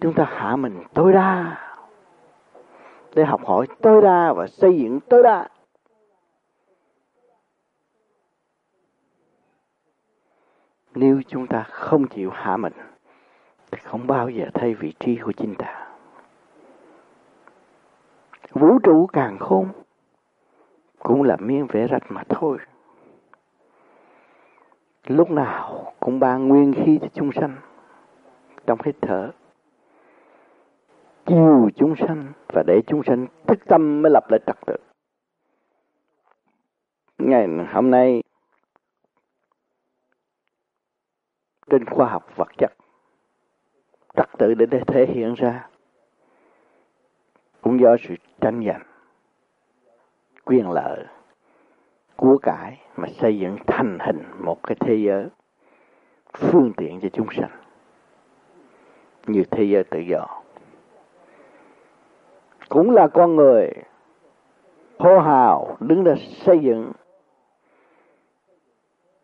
Chúng 0.00 0.14
ta 0.14 0.24
hạ 0.24 0.56
mình 0.56 0.84
tối 0.94 1.12
đa 1.12 1.56
để 3.14 3.24
học 3.24 3.40
hỏi 3.46 3.66
tối 3.82 4.02
đa 4.02 4.32
và 4.32 4.46
xây 4.46 4.78
dựng 4.78 5.00
tối 5.00 5.22
đa. 5.22 5.48
Nếu 10.94 11.22
chúng 11.28 11.46
ta 11.46 11.62
không 11.62 12.08
chịu 12.08 12.30
hạ 12.30 12.56
mình, 12.56 12.72
không 13.88 14.06
bao 14.06 14.28
giờ 14.28 14.44
thay 14.54 14.74
vị 14.74 14.92
trí 15.00 15.16
của 15.16 15.32
chính 15.32 15.54
ta. 15.54 15.88
Vũ 18.50 18.78
trụ 18.82 19.06
càng 19.12 19.38
khôn, 19.38 19.68
cũng 20.98 21.22
là 21.22 21.36
miếng 21.36 21.66
vẽ 21.66 21.86
rạch 21.90 22.02
mà 22.08 22.22
thôi. 22.28 22.58
Lúc 25.06 25.30
nào 25.30 25.92
cũng 26.00 26.20
ban 26.20 26.48
nguyên 26.48 26.74
khí 26.74 26.98
cho 27.02 27.08
chúng 27.14 27.32
sanh 27.32 27.56
trong 28.66 28.78
hít 28.84 28.96
thở 29.00 29.30
chiều 31.26 31.70
chúng 31.76 31.94
sanh 31.96 32.32
và 32.48 32.62
để 32.66 32.80
chúng 32.86 33.02
sanh 33.02 33.26
thức 33.46 33.58
tâm 33.66 34.02
mới 34.02 34.10
lập 34.10 34.24
lại 34.30 34.40
trật 34.46 34.56
tự. 34.66 34.76
Ngày 37.18 37.46
hôm 37.72 37.90
nay 37.90 38.22
trên 41.70 41.84
khoa 41.84 42.08
học 42.08 42.26
vật 42.36 42.48
chất 42.58 42.77
trật 44.18 44.28
tự 44.38 44.54
để, 44.54 44.66
thể 44.86 45.06
hiện 45.06 45.34
ra. 45.34 45.68
Cũng 47.60 47.80
do 47.80 47.96
sự 48.08 48.14
tranh 48.40 48.64
giành 48.66 48.82
quyền 50.44 50.70
lợi 50.70 51.04
của 52.16 52.38
cải 52.42 52.80
mà 52.96 53.08
xây 53.20 53.38
dựng 53.38 53.56
thành 53.66 53.98
hình 54.00 54.22
một 54.38 54.62
cái 54.62 54.76
thế 54.80 54.94
giới 54.94 55.26
phương 56.36 56.72
tiện 56.76 57.00
cho 57.00 57.08
chúng 57.12 57.26
sanh. 57.32 57.50
Như 59.26 59.44
thế 59.50 59.64
giới 59.64 59.84
tự 59.84 59.98
do. 59.98 60.26
Cũng 62.68 62.90
là 62.90 63.08
con 63.08 63.36
người 63.36 63.72
hô 64.98 65.18
hào 65.18 65.76
đứng 65.80 66.04
ra 66.04 66.14
xây 66.16 66.58
dựng. 66.58 66.92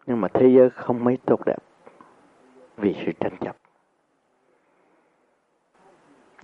Nhưng 0.06 0.20
mà 0.20 0.28
thế 0.28 0.48
giới 0.56 0.70
không 0.70 1.04
mấy 1.04 1.18
tốt 1.26 1.40
đẹp 1.46 1.58
vì 2.76 2.96
sự 3.06 3.12
tranh 3.20 3.36
chấp 3.40 3.56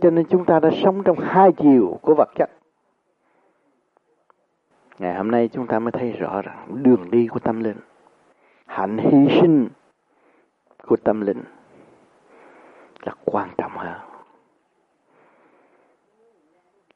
cho 0.01 0.11
nên 0.11 0.27
chúng 0.27 0.45
ta 0.45 0.61
đã 0.61 0.71
sống 0.83 1.03
trong 1.03 1.19
hai 1.19 1.53
chiều 1.53 1.99
của 2.03 2.15
vật 2.15 2.29
chất. 2.35 2.51
Ngày 4.99 5.15
hôm 5.15 5.31
nay 5.31 5.49
chúng 5.53 5.67
ta 5.67 5.79
mới 5.79 5.93
thấy 5.93 6.13
rõ 6.13 6.43
rằng 6.43 6.67
đường 6.83 7.11
đi 7.11 7.27
của 7.27 7.41
tâm 7.41 7.61
linh, 7.61 7.77
hạnh 8.67 8.99
hy 8.99 9.41
sinh 9.41 9.69
của 10.87 10.97
tâm 10.97 11.21
linh 11.21 11.43
là 13.03 13.13
quan 13.25 13.51
trọng 13.59 13.73
hơn. 13.77 14.01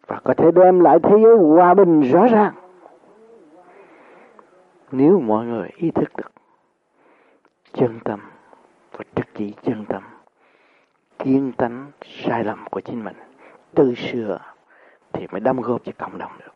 Và 0.06 0.20
có 0.24 0.34
thể 0.34 0.50
đem 0.50 0.80
lại 0.80 0.98
thế 1.02 1.16
giới 1.22 1.36
hòa 1.36 1.74
bình 1.74 2.00
rõ 2.00 2.26
ràng. 2.26 2.54
Nếu 4.92 5.20
mọi 5.20 5.46
người 5.46 5.68
ý 5.76 5.90
thức 5.90 6.16
được 6.16 6.32
chân 7.72 8.00
tâm 8.04 8.20
và 8.92 9.04
trực 9.16 9.26
chỉ 9.34 9.54
chân 9.62 9.84
tâm 9.88 10.02
kiên 11.24 11.52
tánh 11.52 11.90
sai 12.02 12.44
lầm 12.44 12.64
của 12.70 12.80
chính 12.80 13.04
mình. 13.04 13.16
Từ 13.74 13.94
xưa 13.94 14.38
thì 15.12 15.26
mới 15.30 15.40
đóng 15.40 15.60
góp 15.60 15.84
cho 15.84 15.92
cộng 15.98 16.18
đồng 16.18 16.32
được. 16.38 16.52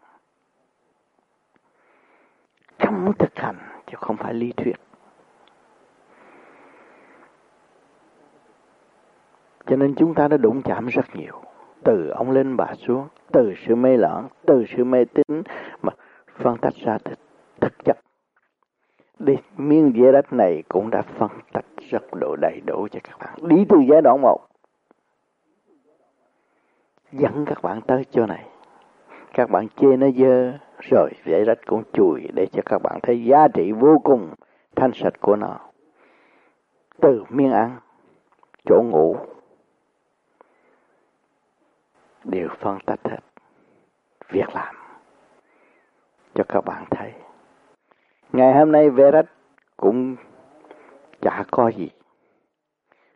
Trong 2.79 3.13
thực 3.19 3.39
hành 3.39 3.57
chứ 3.87 3.97
không 4.01 4.17
phải 4.17 4.35
lý 4.35 4.53
thuyết. 4.53 4.77
Cho 9.67 9.77
nên 9.77 9.95
chúng 9.95 10.15
ta 10.15 10.29
đã 10.29 10.37
đụng 10.37 10.63
chạm 10.63 10.87
rất 10.87 11.17
nhiều. 11.17 11.43
Từ 11.85 12.09
ông 12.09 12.31
lên 12.31 12.57
bà 12.57 12.75
xuống 12.75 13.09
từ 13.33 13.55
sự 13.67 13.75
mê 13.75 13.97
loạn 13.97 14.29
từ 14.47 14.65
sự 14.77 14.85
mê 14.85 15.05
tín 15.05 15.43
mà 15.83 15.93
phân 16.39 16.57
tách 16.59 16.75
ra 16.75 16.99
thực, 17.05 17.19
thực 17.61 17.85
chất. 17.85 17.99
Đi 19.19 19.37
miếng 19.57 19.93
dĩa 19.97 20.13
đất 20.13 20.33
này 20.33 20.63
cũng 20.69 20.91
đã 20.91 21.03
phân 21.03 21.31
tách 21.53 21.65
rất 21.91 22.03
độ 22.21 22.37
đầy 22.41 22.61
đủ 22.67 22.89
cho 22.91 23.01
các 23.05 23.19
bạn. 23.19 23.49
Đi 23.49 23.65
từ 23.69 23.77
giai 23.91 24.03
đoạn 24.03 24.21
một. 24.21 24.49
Ừ. 27.13 27.19
dẫn 27.19 27.45
các 27.47 27.63
bạn 27.63 27.81
tới 27.81 28.05
chỗ 28.11 28.27
này. 28.27 28.45
Các 29.33 29.51
bạn 29.51 29.69
chê 29.69 29.97
nó 29.97 30.07
dơ, 30.17 30.59
rồi 30.91 31.11
dãy 31.27 31.45
rách 31.45 31.59
cũng 31.67 31.83
chùi 31.93 32.29
để 32.35 32.47
cho 32.47 32.63
các 32.67 32.83
bạn 32.83 32.99
thấy 33.03 33.25
giá 33.25 33.49
trị 33.55 33.73
vô 33.73 33.99
cùng, 34.05 34.35
thanh 34.77 34.91
sạch 34.95 35.21
của 35.21 35.37
nó. 35.37 35.59
Từ 37.01 37.25
miếng 37.29 37.53
ăn, 37.53 37.79
chỗ 38.65 38.83
ngủ, 38.85 39.17
đều 42.25 42.49
phân 42.59 42.79
tách 42.87 43.01
hết. 43.05 43.19
Việc 44.29 44.55
làm, 44.55 44.75
cho 46.35 46.45
các 46.49 46.65
bạn 46.65 46.85
thấy. 46.91 47.13
Ngày 48.33 48.55
hôm 48.55 48.73
nay 48.73 48.91
về 48.91 49.11
rách 49.11 49.27
cũng 49.77 50.17
chả 51.21 51.45
có 51.51 51.69
gì. 51.69 51.91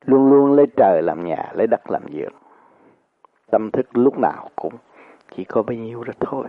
Luôn 0.05 0.31
luôn 0.31 0.53
lấy 0.53 0.67
trời 0.77 1.03
làm 1.03 1.25
nhà, 1.25 1.53
lấy 1.55 1.67
đất 1.67 1.91
làm 1.91 2.03
giường 2.09 2.42
tâm 3.53 3.71
thức 3.71 3.87
lúc 3.93 4.19
nào 4.19 4.49
cũng 4.57 4.75
chỉ 5.37 5.45
có 5.45 5.63
bấy 5.63 5.77
nhiêu 5.77 6.05
đó 6.05 6.13
thôi. 6.21 6.45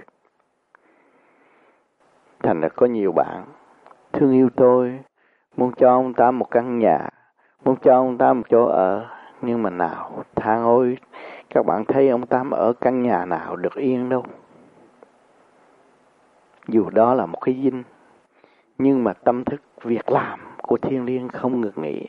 Thành 2.44 2.62
ra 2.62 2.70
có 2.70 2.86
nhiều 2.86 3.12
bạn 3.12 3.46
thương 4.14 4.32
yêu 4.32 4.50
tôi, 4.56 5.00
muốn 5.58 5.72
cho 5.78 5.90
ông 5.90 6.14
ta 6.14 6.32
một 6.32 6.52
căn 6.52 6.80
nhà, 6.80 7.10
muốn 7.66 7.76
cho 7.82 7.96
ông 7.96 8.18
ta 8.18 8.34
một 8.34 8.44
chỗ 8.50 8.66
ở, 8.66 9.06
nhưng 9.42 9.64
mà 9.64 9.70
nào 9.70 10.24
than 10.36 10.64
ôi, 10.64 10.98
các 11.50 11.66
bạn 11.66 11.86
thấy 11.86 12.10
ông 12.10 12.26
Tám 12.26 12.52
ở 12.52 12.74
căn 12.82 13.04
nhà 13.04 13.26
nào 13.26 13.56
được 13.56 13.76
yên 13.76 14.10
đâu. 14.10 14.24
Dù 16.68 16.90
đó 16.90 17.14
là 17.14 17.26
một 17.26 17.38
cái 17.42 17.60
dinh, 17.64 17.84
nhưng 18.78 19.04
mà 19.04 19.14
tâm 19.14 19.44
thức 19.44 19.62
việc 19.82 20.12
làm 20.12 20.40
của 20.58 20.78
thiên 20.78 21.06
liêng 21.06 21.28
không 21.28 21.62
ngừng 21.62 21.82
nghỉ. 21.82 22.08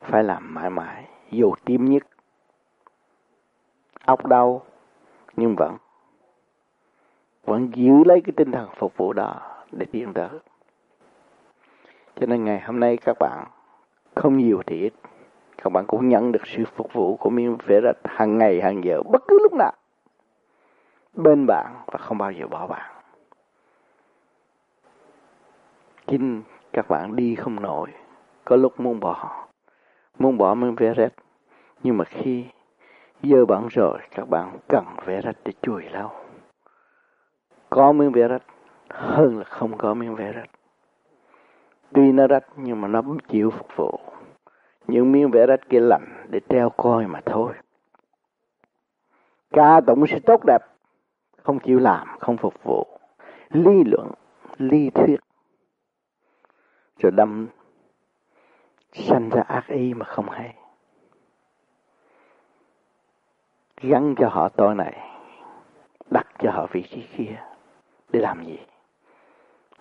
Phải 0.00 0.24
làm 0.24 0.54
mãi 0.54 0.70
mãi, 0.70 1.04
dù 1.30 1.54
tim 1.64 1.84
nhất 1.84 2.02
óc 4.06 4.26
đau 4.26 4.62
nhưng 5.36 5.56
vẫn 5.56 5.76
vẫn 7.44 7.70
giữ 7.74 8.04
lấy 8.04 8.20
cái 8.20 8.32
tinh 8.36 8.52
thần 8.52 8.68
phục 8.76 8.96
vụ 8.96 9.12
đó 9.12 9.40
để 9.72 9.86
tiến 9.92 10.12
tới. 10.14 10.28
Cho 12.20 12.26
nên 12.26 12.44
ngày 12.44 12.60
hôm 12.60 12.80
nay 12.80 12.96
các 12.96 13.16
bạn, 13.20 13.46
không 14.14 14.38
nhiều 14.38 14.62
thì 14.66 14.80
ít, 14.80 14.92
các 15.58 15.72
bạn 15.72 15.84
cũng 15.86 16.08
nhận 16.08 16.32
được 16.32 16.46
sự 16.46 16.64
phục 16.76 16.92
vụ 16.92 17.16
của 17.16 17.30
miếng 17.30 17.56
vẽ 17.66 17.80
rạch 17.84 17.96
hàng 18.04 18.38
ngày, 18.38 18.60
hàng 18.60 18.84
giờ, 18.84 19.02
bất 19.02 19.22
cứ 19.28 19.38
lúc 19.42 19.52
nào. 19.52 19.72
Bên 21.14 21.46
bạn 21.46 21.74
và 21.86 21.98
không 21.98 22.18
bao 22.18 22.32
giờ 22.32 22.46
bỏ 22.46 22.66
bạn. 22.66 22.92
Chính 26.06 26.42
các 26.72 26.88
bạn 26.88 27.16
đi 27.16 27.34
không 27.34 27.62
nổi, 27.62 27.90
có 28.44 28.56
lúc 28.56 28.80
muốn 28.80 29.00
bỏ. 29.00 29.46
Muốn 30.18 30.38
bỏ 30.38 30.54
miếng 30.54 30.74
vẽ 30.74 30.94
rạch 30.96 31.12
nhưng 31.82 31.98
mà 31.98 32.04
khi 32.04 32.44
dơ 33.30 33.46
bẩn 33.46 33.68
rồi, 33.70 33.98
các 34.10 34.28
bạn 34.28 34.58
cần 34.68 34.84
vẽ 35.06 35.20
rách 35.20 35.36
để 35.44 35.52
chùi 35.62 35.82
lau 35.82 36.24
có 37.74 37.92
miếng 37.92 38.12
vẽ 38.12 38.28
rách 38.28 38.42
hơn 38.90 39.38
là 39.38 39.44
không 39.44 39.78
có 39.78 39.94
miếng 39.94 40.14
vẽ 40.14 40.32
rách. 40.32 40.50
Tuy 41.92 42.12
nó 42.12 42.26
rách 42.26 42.44
nhưng 42.56 42.80
mà 42.80 42.88
nó 42.88 43.02
chịu 43.28 43.50
phục 43.50 43.68
vụ. 43.76 43.98
Những 44.86 45.12
miếng 45.12 45.30
vẽ 45.30 45.46
rách 45.46 45.60
kia 45.68 45.80
lạnh 45.80 46.26
để 46.28 46.40
treo 46.48 46.70
coi 46.70 47.06
mà 47.06 47.20
thôi. 47.26 47.52
Ca 49.50 49.80
tụng 49.86 50.06
sự 50.06 50.18
tốt 50.26 50.40
đẹp, 50.46 50.58
không 51.42 51.58
chịu 51.58 51.78
làm, 51.78 52.06
không 52.20 52.36
phục 52.36 52.54
vụ. 52.64 52.86
Lý 53.50 53.84
luận, 53.84 54.10
lý 54.58 54.90
thuyết. 54.90 55.16
Rồi 56.98 57.12
đâm 57.12 57.48
sanh 58.92 59.28
ra 59.28 59.42
ác 59.42 59.66
ý 59.68 59.94
mà 59.94 60.04
không 60.04 60.30
hay. 60.30 60.54
Gắn 63.88 64.14
cho 64.18 64.28
họ 64.28 64.48
tôi 64.48 64.74
này 64.74 64.98
đặt 66.10 66.26
cho 66.38 66.50
họ 66.50 66.66
vị 66.72 66.82
trí 66.82 67.06
kia. 67.16 67.36
Để 68.12 68.20
làm 68.20 68.44
gì? 68.44 68.58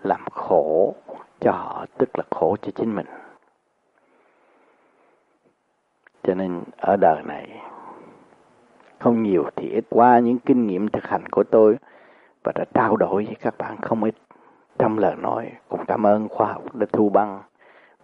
Làm 0.04 0.22
khổ 0.32 0.96
cho 1.40 1.52
họ, 1.52 1.86
tức 1.98 2.10
là 2.18 2.24
khổ 2.32 2.56
cho 2.62 2.72
chính 2.76 2.96
mình. 2.96 3.06
Cho 6.24 6.34
nên 6.34 6.64
ở 6.78 6.98
đời 6.98 7.24
này, 7.24 7.62
không 9.00 9.24
nhiều 9.24 9.46
thì 9.56 9.70
ít. 9.70 9.86
Qua 9.90 10.20
những 10.20 10.40
kinh 10.40 10.68
nghiệm 10.68 10.90
thực 10.90 11.04
hành 11.04 11.26
của 11.32 11.44
tôi, 11.44 11.78
và 12.44 12.52
đã 12.56 12.66
trao 12.74 12.98
đổi 12.98 13.26
với 13.26 13.36
các 13.42 13.58
bạn 13.58 13.78
không 13.82 14.04
ít 14.04 14.16
trong 14.80 15.00
lời 15.00 15.16
nói, 15.16 15.52
cũng 15.70 15.86
cảm 15.86 16.06
ơn 16.06 16.30
khoa 16.30 16.54
học 16.54 16.76
đã 16.76 16.86
thu 16.94 17.10
băng 17.10 17.42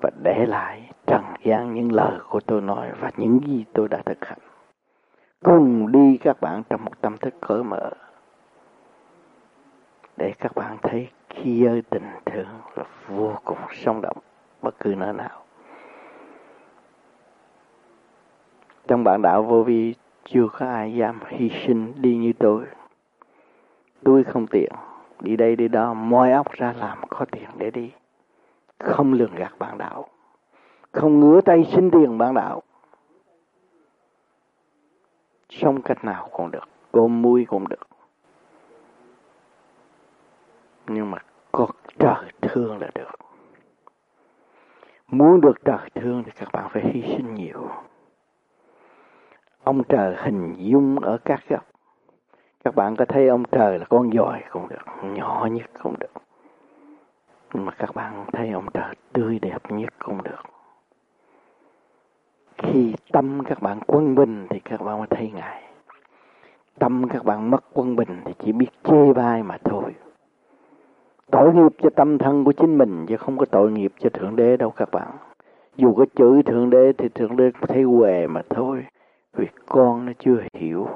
và 0.01 0.09
để 0.23 0.45
lại 0.45 0.89
trần 1.07 1.23
gian 1.43 1.73
những 1.73 1.91
lời 1.91 2.19
của 2.29 2.39
tôi 2.39 2.61
nói 2.61 2.91
và 2.99 3.11
những 3.17 3.39
gì 3.47 3.65
tôi 3.73 3.87
đã 3.87 4.01
thực 4.05 4.25
hành 4.25 4.39
cùng 5.43 5.91
đi 5.91 6.17
các 6.17 6.41
bạn 6.41 6.63
trong 6.69 6.85
một 6.85 7.01
tâm 7.01 7.17
thức 7.17 7.33
cởi 7.41 7.63
mở 7.63 7.91
để 10.17 10.33
các 10.39 10.55
bạn 10.55 10.77
thấy 10.81 11.09
khi 11.29 11.65
ơi 11.65 11.83
tình 11.89 12.07
thương 12.25 12.47
là 12.75 12.83
vô 13.07 13.35
cùng 13.43 13.57
sống 13.73 14.01
động 14.01 14.17
bất 14.61 14.79
cứ 14.79 14.95
nơi 14.95 15.13
nào 15.13 15.43
Trong 18.89 19.03
bản 19.03 19.21
đạo 19.21 19.43
vô 19.43 19.63
vi 19.63 19.95
chưa 20.25 20.47
có 20.47 20.65
ai 20.65 20.93
dám 20.93 21.19
hy 21.27 21.49
sinh 21.49 21.93
đi 21.97 22.15
như 22.15 22.33
tôi. 22.39 22.63
Tôi 24.03 24.23
không 24.23 24.47
tiện, 24.47 24.71
đi 25.21 25.35
đây 25.35 25.55
đi 25.55 25.67
đó, 25.67 25.93
moi 25.93 26.31
óc 26.31 26.51
ra 26.51 26.73
làm 26.73 26.97
có 27.09 27.25
tiền 27.31 27.49
để 27.57 27.71
đi. 27.71 27.91
Không 28.79 29.13
lường 29.13 29.35
gạt 29.35 29.51
bạn 29.59 29.77
đạo, 29.77 30.07
không 30.91 31.19
ngửa 31.19 31.41
tay 31.41 31.65
xin 31.73 31.91
tiền 31.91 32.17
bạn 32.17 32.33
đạo. 32.33 32.61
Sống 35.49 35.81
cách 35.81 36.05
nào 36.05 36.29
cũng 36.31 36.51
được, 36.51 36.69
ôm 36.91 37.21
mũi 37.21 37.45
cũng 37.45 37.67
được. 37.69 37.87
Nhưng 40.87 41.11
mà 41.11 41.17
có 41.51 41.67
trời 41.99 42.31
thương 42.41 42.79
là 42.79 42.89
được. 42.95 43.11
Muốn 45.07 45.41
được 45.41 45.65
trời 45.65 45.89
thương 45.95 46.23
thì 46.25 46.31
các 46.35 46.49
bạn 46.51 46.69
phải 46.73 46.83
hy 46.93 47.01
sinh 47.01 47.33
nhiều 47.33 47.69
ông 49.69 49.83
trời 49.83 50.15
hình 50.17 50.55
dung 50.57 50.99
ở 50.99 51.17
các 51.25 51.39
góc 51.49 51.65
các 52.63 52.75
bạn 52.75 52.95
có 52.95 53.05
thấy 53.05 53.27
ông 53.27 53.43
trời 53.51 53.79
là 53.79 53.85
con 53.85 54.11
dòi 54.11 54.43
cũng 54.51 54.69
được 54.69 55.03
nhỏ 55.03 55.47
nhất 55.51 55.69
cũng 55.83 55.95
được 55.99 56.21
nhưng 57.53 57.65
mà 57.65 57.71
các 57.71 57.95
bạn 57.95 58.25
thấy 58.33 58.49
ông 58.49 58.65
trời 58.73 58.95
tươi 59.13 59.39
đẹp 59.39 59.71
nhất 59.71 59.93
cũng 59.99 60.23
được 60.23 60.41
khi 62.63 62.93
tâm 63.11 63.43
các 63.45 63.61
bạn 63.61 63.79
quân 63.87 64.15
bình 64.15 64.47
thì 64.49 64.59
các 64.59 64.81
bạn 64.81 64.97
mới 64.97 65.07
thấy 65.07 65.31
ngài. 65.35 65.63
Tâm 66.79 67.09
các 67.09 67.25
bạn 67.25 67.51
mất 67.51 67.63
quân 67.73 67.95
bình 67.95 68.21
thì 68.25 68.33
chỉ 68.39 68.51
biết 68.51 68.67
chê 68.83 69.13
bai 69.13 69.43
mà 69.43 69.57
thôi. 69.63 69.95
Tội 71.31 71.53
nghiệp 71.53 71.71
cho 71.81 71.89
tâm 71.95 72.17
thân 72.17 72.43
của 72.43 72.51
chính 72.51 72.77
mình 72.77 73.05
chứ 73.07 73.17
không 73.17 73.37
có 73.37 73.45
tội 73.45 73.71
nghiệp 73.71 73.93
cho 73.99 74.09
thượng 74.09 74.35
đế 74.35 74.57
đâu 74.57 74.71
các 74.71 74.91
bạn. 74.91 75.07
Dù 75.75 75.93
có 75.93 76.05
chửi 76.15 76.43
thượng 76.43 76.69
đế 76.69 76.93
thì 76.97 77.09
thượng 77.09 77.37
đế 77.37 77.51
thấy 77.61 77.83
què 77.99 78.27
mà 78.27 78.41
thôi. 78.49 78.85
Vì 79.33 79.47
con 79.65 80.05
nó 80.05 80.11
chưa 80.19 80.43
hiểu. 80.53 80.87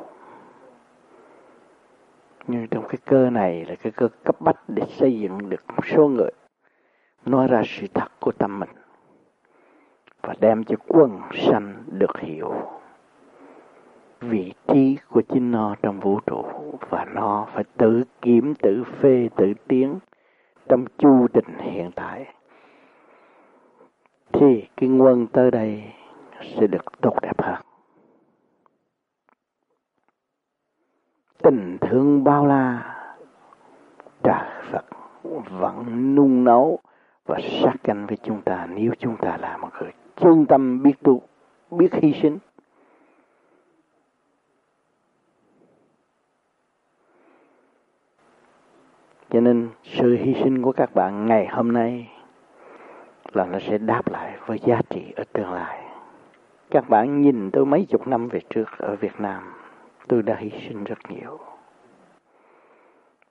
Nhưng 2.47 2.67
trong 2.67 2.87
cái 2.87 2.97
cơ 3.05 3.29
này 3.29 3.65
là 3.65 3.75
cái 3.75 3.91
cơ 3.91 4.07
cấp 4.23 4.35
bách 4.41 4.69
để 4.69 4.83
xây 4.89 5.19
dựng 5.19 5.49
được 5.49 5.63
một 5.67 5.85
số 5.85 6.07
người. 6.07 6.31
Nói 7.25 7.47
ra 7.47 7.61
sự 7.65 7.87
thật 7.93 8.11
của 8.19 8.31
tâm 8.31 8.59
mình 8.59 8.69
và 10.23 10.33
đem 10.39 10.63
cho 10.63 10.75
quân 10.87 11.19
sanh 11.33 11.83
được 11.87 12.17
hiểu 12.19 12.53
vị 14.21 14.53
trí 14.67 14.97
của 15.09 15.21
chính 15.21 15.51
nó 15.51 15.75
trong 15.81 15.99
vũ 15.99 16.19
trụ. 16.25 16.45
Và 16.89 17.05
nó 17.05 17.47
phải 17.53 17.63
tự 17.77 18.03
kiểm, 18.21 18.55
tự 18.55 18.83
phê, 18.83 19.29
tự 19.35 19.53
tiến 19.67 19.99
trong 20.69 20.85
chu 20.97 21.27
trình 21.33 21.57
hiện 21.59 21.91
tại. 21.95 22.33
Thì 24.33 24.67
cái 24.77 24.89
nguồn 24.89 25.27
tới 25.27 25.51
đây 25.51 25.83
sẽ 26.41 26.67
được 26.67 27.01
tốt 27.01 27.13
đẹp 27.21 27.41
hơn. 27.41 27.61
Tình 31.43 31.77
thương 31.81 32.23
bao 32.23 32.45
la 32.45 32.95
trời 34.23 34.49
Phật 34.71 34.85
vẫn 35.49 36.15
nung 36.15 36.43
nấu 36.43 36.79
và 37.25 37.39
sát 37.61 37.73
canh 37.83 38.07
với 38.07 38.17
chúng 38.23 38.41
ta 38.41 38.67
nếu 38.69 38.91
chúng 38.99 39.17
ta 39.17 39.37
là 39.37 39.57
một 39.57 39.69
người 39.81 39.91
chân 40.15 40.45
tâm 40.45 40.83
biết 40.83 40.93
tu, 41.03 41.21
biết 41.71 41.93
hy 41.93 42.13
sinh. 42.21 42.39
Cho 49.29 49.39
nên 49.39 49.69
sự 49.83 50.15
hy 50.15 50.33
sinh 50.43 50.61
của 50.61 50.71
các 50.71 50.95
bạn 50.95 51.25
ngày 51.25 51.47
hôm 51.47 51.71
nay 51.71 52.11
là 53.33 53.45
nó 53.45 53.59
sẽ 53.59 53.77
đáp 53.77 54.11
lại 54.11 54.37
với 54.45 54.59
giá 54.65 54.81
trị 54.89 55.13
ở 55.15 55.23
tương 55.33 55.51
lai. 55.51 55.83
Các 56.69 56.89
bạn 56.89 57.21
nhìn 57.21 57.51
tôi 57.51 57.65
mấy 57.65 57.85
chục 57.89 58.07
năm 58.07 58.27
về 58.27 58.39
trước 58.49 58.77
ở 58.77 58.95
Việt 58.95 59.19
Nam, 59.19 59.53
tôi 60.07 60.21
đã 60.21 60.35
hy 60.35 60.51
sinh 60.67 60.83
rất 60.83 60.97
nhiều. 61.09 61.39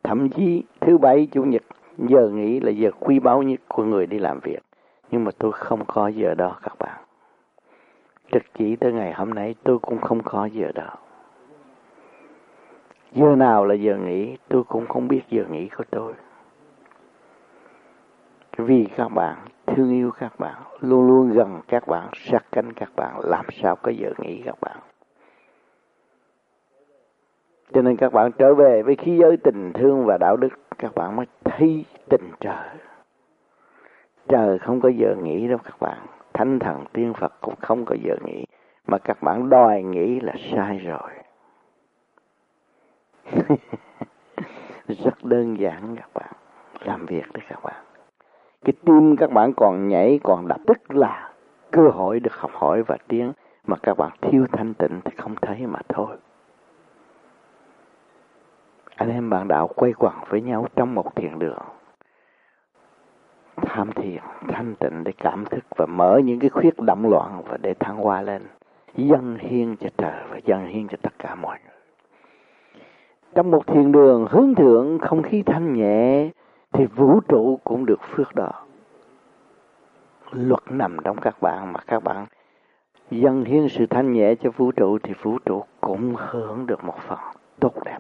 Thậm 0.03 0.29
chí 0.29 0.65
thứ 0.81 0.99
bảy 0.99 1.29
chủ 1.33 1.45
nhật 1.45 1.63
giờ 1.99 2.29
nghỉ 2.29 2.61
là 2.61 2.71
giờ 2.71 2.91
quý 3.01 3.19
báu 3.19 3.43
nhất 3.43 3.61
của 3.69 3.85
người 3.85 4.07
đi 4.07 4.19
làm 4.19 4.41
việc 4.41 4.63
nhưng 5.13 5.25
mà 5.25 5.31
tôi 5.39 5.53
không 5.53 5.85
có 5.87 6.09
giờ 6.09 6.35
đó, 6.35 6.59
các 6.63 6.79
bạn. 6.79 7.05
Trực 8.33 8.43
chỉ 8.55 8.77
tới 8.77 8.93
ngày 8.93 9.13
hôm 9.13 9.31
nay 9.31 9.55
tôi 9.65 9.79
cũng 9.79 10.01
không 10.01 10.23
có 10.23 10.45
giờ 10.45 10.73
đó. 10.75 10.89
Giờ 13.13 13.37
nào 13.37 13.65
là 13.65 13.75
giờ 13.75 13.97
nghỉ, 13.97 14.37
tôi 14.49 14.65
cũng 14.65 14.87
không 14.87 15.09
biết 15.09 15.23
giờ 15.31 15.45
nghỉ 15.51 15.69
của 15.69 15.85
tôi. 15.91 16.13
Vì 18.57 18.87
các 18.97 19.09
bạn, 19.09 19.37
thương 19.67 19.91
yêu 19.91 20.11
các 20.19 20.39
bạn, 20.39 20.63
luôn 20.81 21.07
luôn 21.07 21.33
gần 21.33 21.61
các 21.69 21.87
bạn, 21.87 22.09
sát 22.15 22.45
cánh 22.53 22.73
các 22.73 22.91
bạn, 22.97 23.21
làm 23.25 23.45
sao 23.53 23.77
có 23.77 23.91
giờ 23.91 24.13
nghỉ, 24.19 24.43
các 24.45 24.61
bạn? 24.61 24.77
Cho 27.73 27.83
nên 27.83 27.97
các 27.97 28.13
bạn 28.13 28.33
trở 28.39 28.55
về 28.55 28.83
với 28.83 28.97
khí 28.97 29.17
giới 29.17 29.37
tình 29.37 29.73
thương 29.75 30.05
và 30.05 30.19
đạo 30.19 30.37
đức, 30.37 30.53
các 30.79 30.95
bạn 30.95 31.17
mới 31.17 31.27
thấy 31.45 31.85
tình 32.09 32.31
trời 32.41 32.69
trời 34.33 34.59
không 34.59 34.81
có 34.81 34.89
giờ 34.89 35.15
nghỉ 35.23 35.49
đâu 35.49 35.59
các 35.65 35.81
bạn. 35.81 35.99
Thánh 36.33 36.59
thần, 36.59 36.85
tiên 36.93 37.13
phật 37.15 37.33
cũng 37.41 37.55
không 37.61 37.85
có 37.85 37.97
giờ 38.05 38.15
nghỉ. 38.25 38.45
Mà 38.87 38.99
các 38.99 39.23
bạn 39.23 39.49
đòi 39.49 39.83
nghĩ 39.83 40.21
là 40.21 40.33
sai 40.53 40.79
rồi. 40.79 41.11
Rất 44.89 45.25
đơn 45.25 45.59
giản 45.59 45.97
các 45.97 46.09
bạn. 46.15 46.33
Làm 46.81 47.07
việc 47.07 47.33
đấy 47.33 47.43
các 47.49 47.63
bạn. 47.63 47.85
Cái 48.65 48.73
tim 48.85 49.17
các 49.17 49.33
bạn 49.33 49.53
còn 49.57 49.89
nhảy, 49.89 50.21
còn 50.23 50.49
đập. 50.49 50.61
Tức 50.67 50.95
là 50.95 51.31
cơ 51.71 51.89
hội 51.89 52.21
được 52.21 52.35
học 52.35 52.51
hỏi 52.55 52.83
và 52.83 52.97
tiến. 53.09 53.33
Mà 53.67 53.77
các 53.83 53.99
bạn 53.99 54.13
thiếu 54.21 54.47
thanh 54.53 54.75
tịnh 54.75 55.01
thì 55.05 55.13
không 55.17 55.35
thấy 55.43 55.67
mà 55.67 55.79
thôi. 55.89 56.17
Anh 58.97 59.11
em 59.11 59.31
bạn 59.31 59.49
đạo 59.49 59.69
quay 59.77 59.93
quẩn 59.93 60.15
với 60.29 60.41
nhau 60.41 60.67
trong 60.77 60.95
một 60.95 61.17
thiền 61.17 61.39
đường 61.39 61.63
tham 63.57 63.93
thiền, 63.93 64.23
thanh 64.49 64.75
tịnh 64.75 65.05
để 65.05 65.13
cảm 65.19 65.45
thức 65.45 65.65
và 65.77 65.87
mở 65.87 66.21
những 66.25 66.39
cái 66.39 66.51
khuyết 66.51 66.79
động 66.79 67.11
loạn 67.11 67.43
và 67.49 67.57
để 67.57 67.75
thăng 67.75 67.97
hoa 67.97 68.23
lên. 68.23 68.43
Dâng 68.97 69.37
hiến 69.41 69.77
cho 69.77 69.89
trời 69.99 70.23
và 70.31 70.39
dâng 70.45 70.67
hiến 70.67 70.89
cho 70.89 70.97
tất 71.03 71.13
cả 71.19 71.35
mọi 71.35 71.59
người. 71.65 71.73
Trong 73.35 73.51
một 73.51 73.67
thiền 73.67 73.93
đường 73.93 74.27
hướng 74.31 74.55
thượng, 74.55 74.99
không 74.99 75.23
khí 75.23 75.43
thanh 75.43 75.73
nhẹ, 75.73 76.31
thì 76.73 76.87
vũ 76.87 77.21
trụ 77.21 77.61
cũng 77.65 77.87
được 77.87 78.01
phước 78.15 78.35
đó 78.35 78.53
luật 80.33 80.63
nằm 80.71 80.97
trong 81.05 81.17
các 81.17 81.41
bạn, 81.41 81.73
mà 81.73 81.81
các 81.87 82.05
bạn 82.05 82.27
dâng 83.11 83.45
hiến 83.45 83.69
sự 83.69 83.87
thanh 83.87 84.13
nhẹ 84.13 84.35
cho 84.35 84.51
vũ 84.51 84.73
trụ, 84.73 84.99
thì 85.03 85.13
vũ 85.23 85.39
trụ 85.45 85.65
cũng 85.81 86.15
hưởng 86.19 86.67
được 86.67 86.85
một 86.85 86.97
phần 87.09 87.19
tốt 87.61 87.85
đẹp 87.85 87.99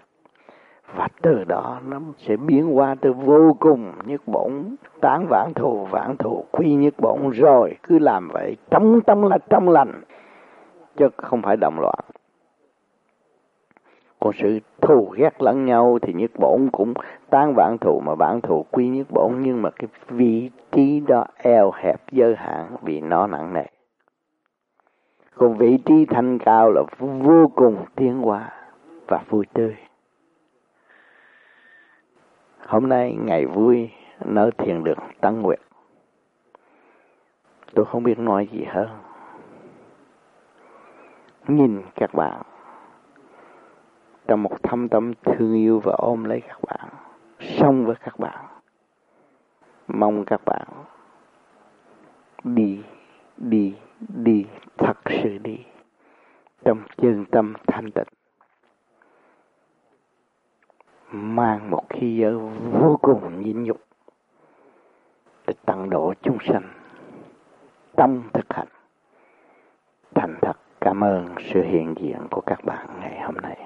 từ 1.22 1.44
đó 1.44 1.80
nó 1.86 2.00
sẽ 2.18 2.36
biến 2.36 2.76
qua 2.76 2.94
từ 3.00 3.12
vô 3.12 3.56
cùng 3.60 3.92
nhất 4.06 4.20
bổn, 4.26 4.76
tán 5.00 5.26
vãn 5.30 5.52
thù 5.54 5.86
vãn 5.90 6.16
thù, 6.16 6.44
quy 6.50 6.74
nhất 6.74 6.94
bổn 6.98 7.30
rồi. 7.30 7.76
Cứ 7.82 7.98
làm 7.98 8.28
vậy, 8.32 8.56
trong 8.70 9.00
tâm 9.00 9.22
là 9.22 9.38
trong 9.50 9.68
lành, 9.68 10.02
chứ 10.96 11.08
không 11.16 11.42
phải 11.42 11.56
động 11.56 11.80
loạn. 11.80 11.98
Còn 14.20 14.32
sự 14.38 14.58
thù 14.80 15.12
ghét 15.16 15.42
lẫn 15.42 15.64
nhau 15.64 15.98
thì 16.02 16.12
nhất 16.12 16.30
bổn 16.38 16.68
cũng 16.72 16.94
tán 17.30 17.54
vãn 17.56 17.76
thù 17.80 18.00
mà 18.00 18.14
vãn 18.14 18.40
thù, 18.40 18.64
quy 18.70 18.88
nhất 18.88 19.06
bổn. 19.10 19.32
Nhưng 19.42 19.62
mà 19.62 19.70
cái 19.70 19.88
vị 20.08 20.50
trí 20.72 21.00
đó 21.00 21.24
eo 21.42 21.72
hẹp 21.74 22.00
giới 22.10 22.34
hạn 22.36 22.76
vì 22.82 23.00
nó 23.00 23.26
nặng 23.26 23.54
nề. 23.54 23.64
Còn 25.34 25.56
vị 25.56 25.78
trí 25.84 26.06
thanh 26.06 26.38
cao 26.38 26.70
là 26.70 26.82
vô 26.98 27.50
cùng 27.54 27.76
tiến 27.96 28.18
hóa 28.18 28.50
và 29.08 29.20
vui 29.28 29.46
tươi 29.52 29.76
hôm 32.66 32.88
nay 32.88 33.16
ngày 33.20 33.46
vui 33.46 33.90
nơi 34.24 34.50
thiền 34.58 34.84
đường 34.84 34.98
Tăng 35.20 35.42
nguyện, 35.42 35.60
tôi 37.74 37.84
không 37.84 38.02
biết 38.02 38.18
nói 38.18 38.48
gì 38.52 38.64
hơn 38.64 38.88
nhìn 41.48 41.82
các 41.94 42.14
bạn 42.14 42.42
trong 44.28 44.42
một 44.42 44.62
thâm 44.62 44.88
tâm 44.88 45.12
thương 45.24 45.54
yêu 45.54 45.80
và 45.80 45.92
ôm 45.92 46.24
lấy 46.24 46.40
các 46.40 46.58
bạn 46.62 46.88
sống 47.40 47.86
với 47.86 47.96
các 48.00 48.18
bạn 48.18 48.46
mong 49.88 50.24
các 50.24 50.40
bạn 50.44 50.66
đi 52.44 52.82
đi 53.36 53.74
đi 53.98 54.46
thật 54.78 54.98
sự 55.22 55.38
đi 55.38 55.58
trong 56.64 56.78
chân 56.96 57.24
tâm 57.24 57.54
thanh 57.66 57.90
tịnh 57.90 58.21
mang 61.12 61.70
một 61.70 61.82
khí 61.90 62.16
giới 62.16 62.34
vô 62.72 62.98
cùng 63.02 63.42
nhịn 63.42 63.62
nhục 63.62 63.80
để 65.46 65.54
tăng 65.66 65.90
độ 65.90 66.12
chúng 66.22 66.38
sanh. 66.48 66.62
Tâm 67.96 68.22
thực 68.32 68.52
hành. 68.52 68.68
Thành 70.14 70.34
thật 70.42 70.56
cảm 70.80 71.04
ơn 71.04 71.34
sự 71.52 71.62
hiện 71.62 71.94
diện 72.00 72.18
của 72.30 72.40
các 72.46 72.64
bạn 72.64 72.86
ngày 73.00 73.20
hôm 73.20 73.34
nay. 73.34 73.61